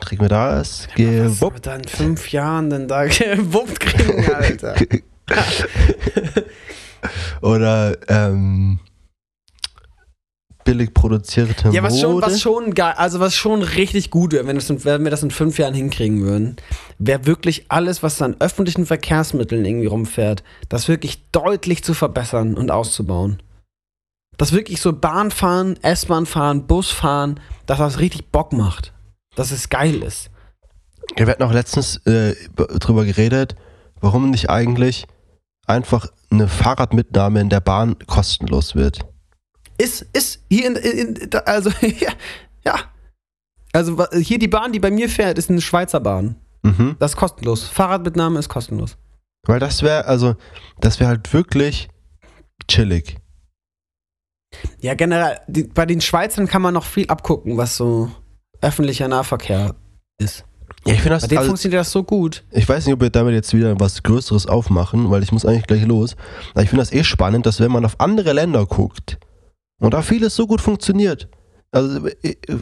[0.00, 0.88] Kriegen wir das?
[0.88, 1.56] Was Gewuppt?
[1.56, 4.74] wir da in fünf Jahren denn da gewuppt kriegen, Alter?
[7.40, 8.78] Oder ähm,
[10.64, 14.58] billig produzierte Ja, was schon, was schon geil, also was schon richtig gut wäre, wenn,
[14.58, 16.56] in- wenn wir das in fünf Jahren hinkriegen würden,
[16.98, 22.70] wäre wirklich alles, was an öffentlichen Verkehrsmitteln irgendwie rumfährt, das wirklich deutlich zu verbessern und
[22.70, 23.42] auszubauen.
[24.38, 28.92] Dass wirklich so Bahn fahren, S-Bahn fahren, Bus fahren, dass das richtig Bock macht.
[29.34, 30.30] Dass es geil ist.
[31.16, 33.54] Ja, wir hatten auch letztens äh, drüber geredet,
[34.00, 35.06] warum nicht eigentlich
[35.66, 39.00] einfach eine Fahrradmitnahme in der Bahn kostenlos wird.
[39.78, 42.12] Ist, ist hier in, in, also, ja,
[42.64, 42.76] ja.
[43.72, 46.36] Also hier die Bahn, die bei mir fährt, ist eine Schweizer Bahn.
[46.62, 46.96] Mhm.
[46.98, 47.64] Das ist kostenlos.
[47.64, 48.96] Fahrradmitnahme ist kostenlos.
[49.46, 50.34] Weil das wäre, also,
[50.80, 51.88] das wäre halt wirklich
[52.68, 53.18] chillig.
[54.80, 58.10] Ja, generell, die, bei den Schweizern kann man noch viel abgucken, was so
[58.60, 59.74] öffentlicher Nahverkehr
[60.18, 60.44] ist.
[60.86, 62.44] Ja, ich finde Bei das, denen also, funktioniert das so gut.
[62.52, 65.66] ich weiß nicht, ob wir damit jetzt wieder was Größeres aufmachen, weil ich muss eigentlich
[65.66, 66.16] gleich los.
[66.52, 69.18] Aber ich finde das eh spannend, dass wenn man auf andere Länder guckt
[69.80, 71.28] und da vieles so gut funktioniert,
[71.72, 72.58] also äh, äh,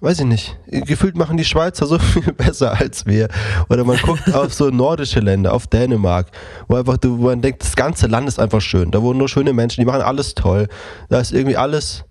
[0.00, 3.28] weiß ich nicht, gefühlt machen die Schweizer so viel besser als wir.
[3.68, 6.30] Oder man guckt auf so nordische Länder, auf Dänemark,
[6.68, 8.90] wo einfach, wo man denkt, das ganze Land ist einfach schön.
[8.90, 10.68] Da wohnen nur schöne Menschen, die machen alles toll.
[11.08, 12.04] Da ist irgendwie alles,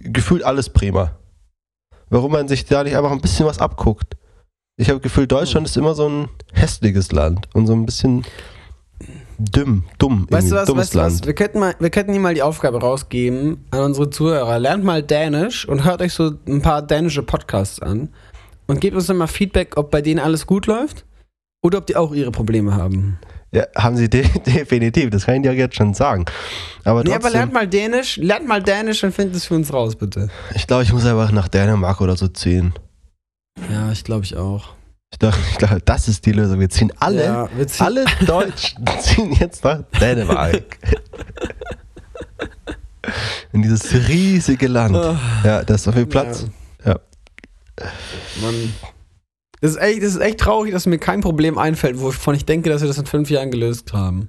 [0.00, 1.16] gefühlt alles prima.
[2.10, 4.16] Warum man sich da nicht einfach ein bisschen was abguckt?
[4.76, 8.24] Ich habe Gefühl, Deutschland ist immer so ein hässliches Land und so ein bisschen
[9.38, 10.26] dumm, dumm.
[10.28, 11.24] Weißt du was, weißt du was?
[11.24, 14.58] Wir könnten, mal, wir könnten hier mal die Aufgabe rausgeben an unsere Zuhörer.
[14.58, 18.08] Lernt mal Dänisch und hört euch so ein paar dänische Podcasts an
[18.66, 21.04] und gebt uns dann mal Feedback, ob bei denen alles gut läuft
[21.62, 23.20] oder ob die auch ihre Probleme haben.
[23.52, 26.24] Ja, haben sie de definitiv, das kann ich dir jetzt schon sagen.
[26.82, 29.94] Aber, nee, aber lernt mal Dänisch, lernt mal Dänisch und findet es für uns raus,
[29.94, 30.30] bitte.
[30.56, 32.74] Ich glaube, ich muss einfach nach Dänemark oder so ziehen.
[33.70, 34.74] Ja, ich glaube ich auch.
[35.12, 36.58] Ich glaube, ich glaub, das ist die Lösung.
[36.58, 40.78] Wir ziehen alle, ja, wir ziehen alle Deutschen ziehen jetzt nach Dänemark.
[43.52, 44.96] In dieses riesige Land.
[44.96, 45.16] Oh.
[45.44, 46.46] Ja, da ist so viel Platz.
[46.84, 46.92] Ja.
[47.78, 47.90] ja.
[48.42, 48.74] Mann.
[49.60, 52.68] Das ist, echt, das ist echt traurig, dass mir kein Problem einfällt, wovon ich denke,
[52.68, 54.28] dass wir das in fünf Jahren gelöst haben.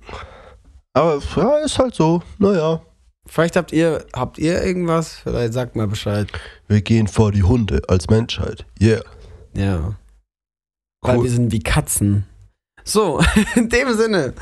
[0.93, 2.21] Aber ja, ist halt so.
[2.38, 2.82] Naja.
[3.28, 5.15] Vielleicht habt ihr, habt ihr irgendwas?
[5.15, 6.28] Vielleicht sagt mal Bescheid.
[6.67, 8.65] Wir gehen vor die Hunde als Menschheit.
[8.80, 9.03] Yeah.
[9.53, 9.78] Ja.
[9.78, 9.95] Cool.
[11.01, 12.26] Weil wir sind wie Katzen.
[12.84, 13.19] So,
[13.55, 14.34] in dem Sinne.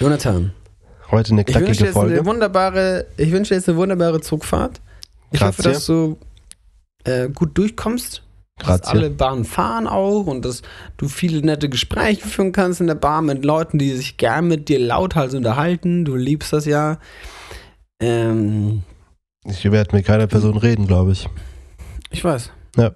[0.00, 0.52] Jonathan.
[1.10, 2.14] Heute eine knackige ich wünsche Folge.
[2.14, 4.80] Eine wunderbare, ich wünsche dir jetzt eine wunderbare Zugfahrt.
[5.30, 5.58] Ich Grazie.
[5.58, 6.18] hoffe, dass du
[7.04, 8.22] äh, gut durchkommst.
[8.58, 8.80] Grazie.
[8.80, 10.62] Dass alle Bahnen fahren auch und dass
[10.96, 14.68] du viele nette Gespräche führen kannst in der Bahn mit Leuten, die sich gern mit
[14.68, 16.04] dir lauthals unterhalten.
[16.04, 16.98] Du liebst das ja.
[18.00, 18.82] Ähm,
[19.44, 21.28] ich werde mit keiner Person reden, glaube ich.
[22.10, 22.50] Ich weiß.
[22.76, 22.92] Ja.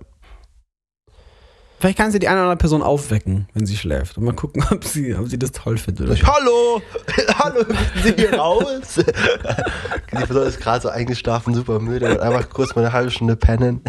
[1.82, 4.16] Vielleicht kann sie die eine oder andere Person aufwecken, wenn sie schläft.
[4.16, 6.08] Und mal gucken, ob sie, ob sie das toll findet.
[6.08, 6.80] Oder Hallo!
[7.38, 7.64] Hallo,
[8.04, 8.94] sind hier raus?
[10.12, 13.34] die Person ist gerade so eingeschlafen, super müde und einfach kurz mal eine halbe Stunde
[13.34, 13.80] pennen.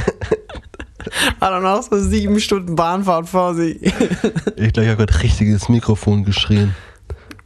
[1.41, 3.81] Hat dann auch so sieben Stunden Bahnfahrt vor sich.
[3.81, 3.93] ich
[4.73, 6.75] glaube, ich habe gerade richtiges Mikrofon geschrien.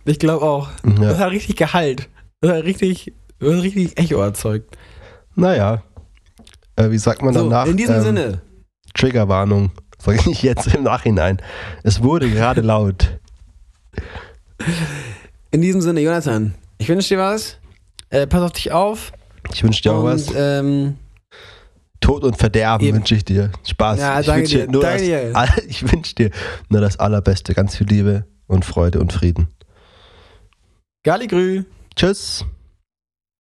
[0.05, 0.69] Ich glaube auch.
[0.85, 1.09] Ja.
[1.09, 2.09] Das hat richtig Gehalt.
[2.41, 4.77] Das hat richtig, das hat richtig Echo erzeugt.
[5.35, 5.83] Naja.
[6.75, 7.67] Äh, wie sagt man so, danach?
[7.67, 8.41] In diesem ähm, Sinne.
[8.93, 9.71] Triggerwarnung.
[9.99, 11.41] Sag ich jetzt im Nachhinein.
[11.83, 13.19] Es wurde gerade laut.
[15.51, 17.57] In diesem Sinne, Jonathan, ich wünsche dir was.
[18.09, 19.11] Äh, pass auf dich auf.
[19.53, 20.31] Ich wünsche dir auch und, was.
[20.35, 20.97] Ähm,
[22.07, 23.51] Tod und Verderben wünsche ich dir.
[23.65, 23.99] Spaß.
[23.99, 25.01] Ja, ich wünsche dir, nur das,
[25.67, 26.31] ich wünsche dir
[26.69, 27.53] nur das Allerbeste.
[27.53, 29.49] Ganz viel Liebe und Freude und Frieden.
[31.03, 31.65] Galligrü.
[31.97, 32.45] Tschüss.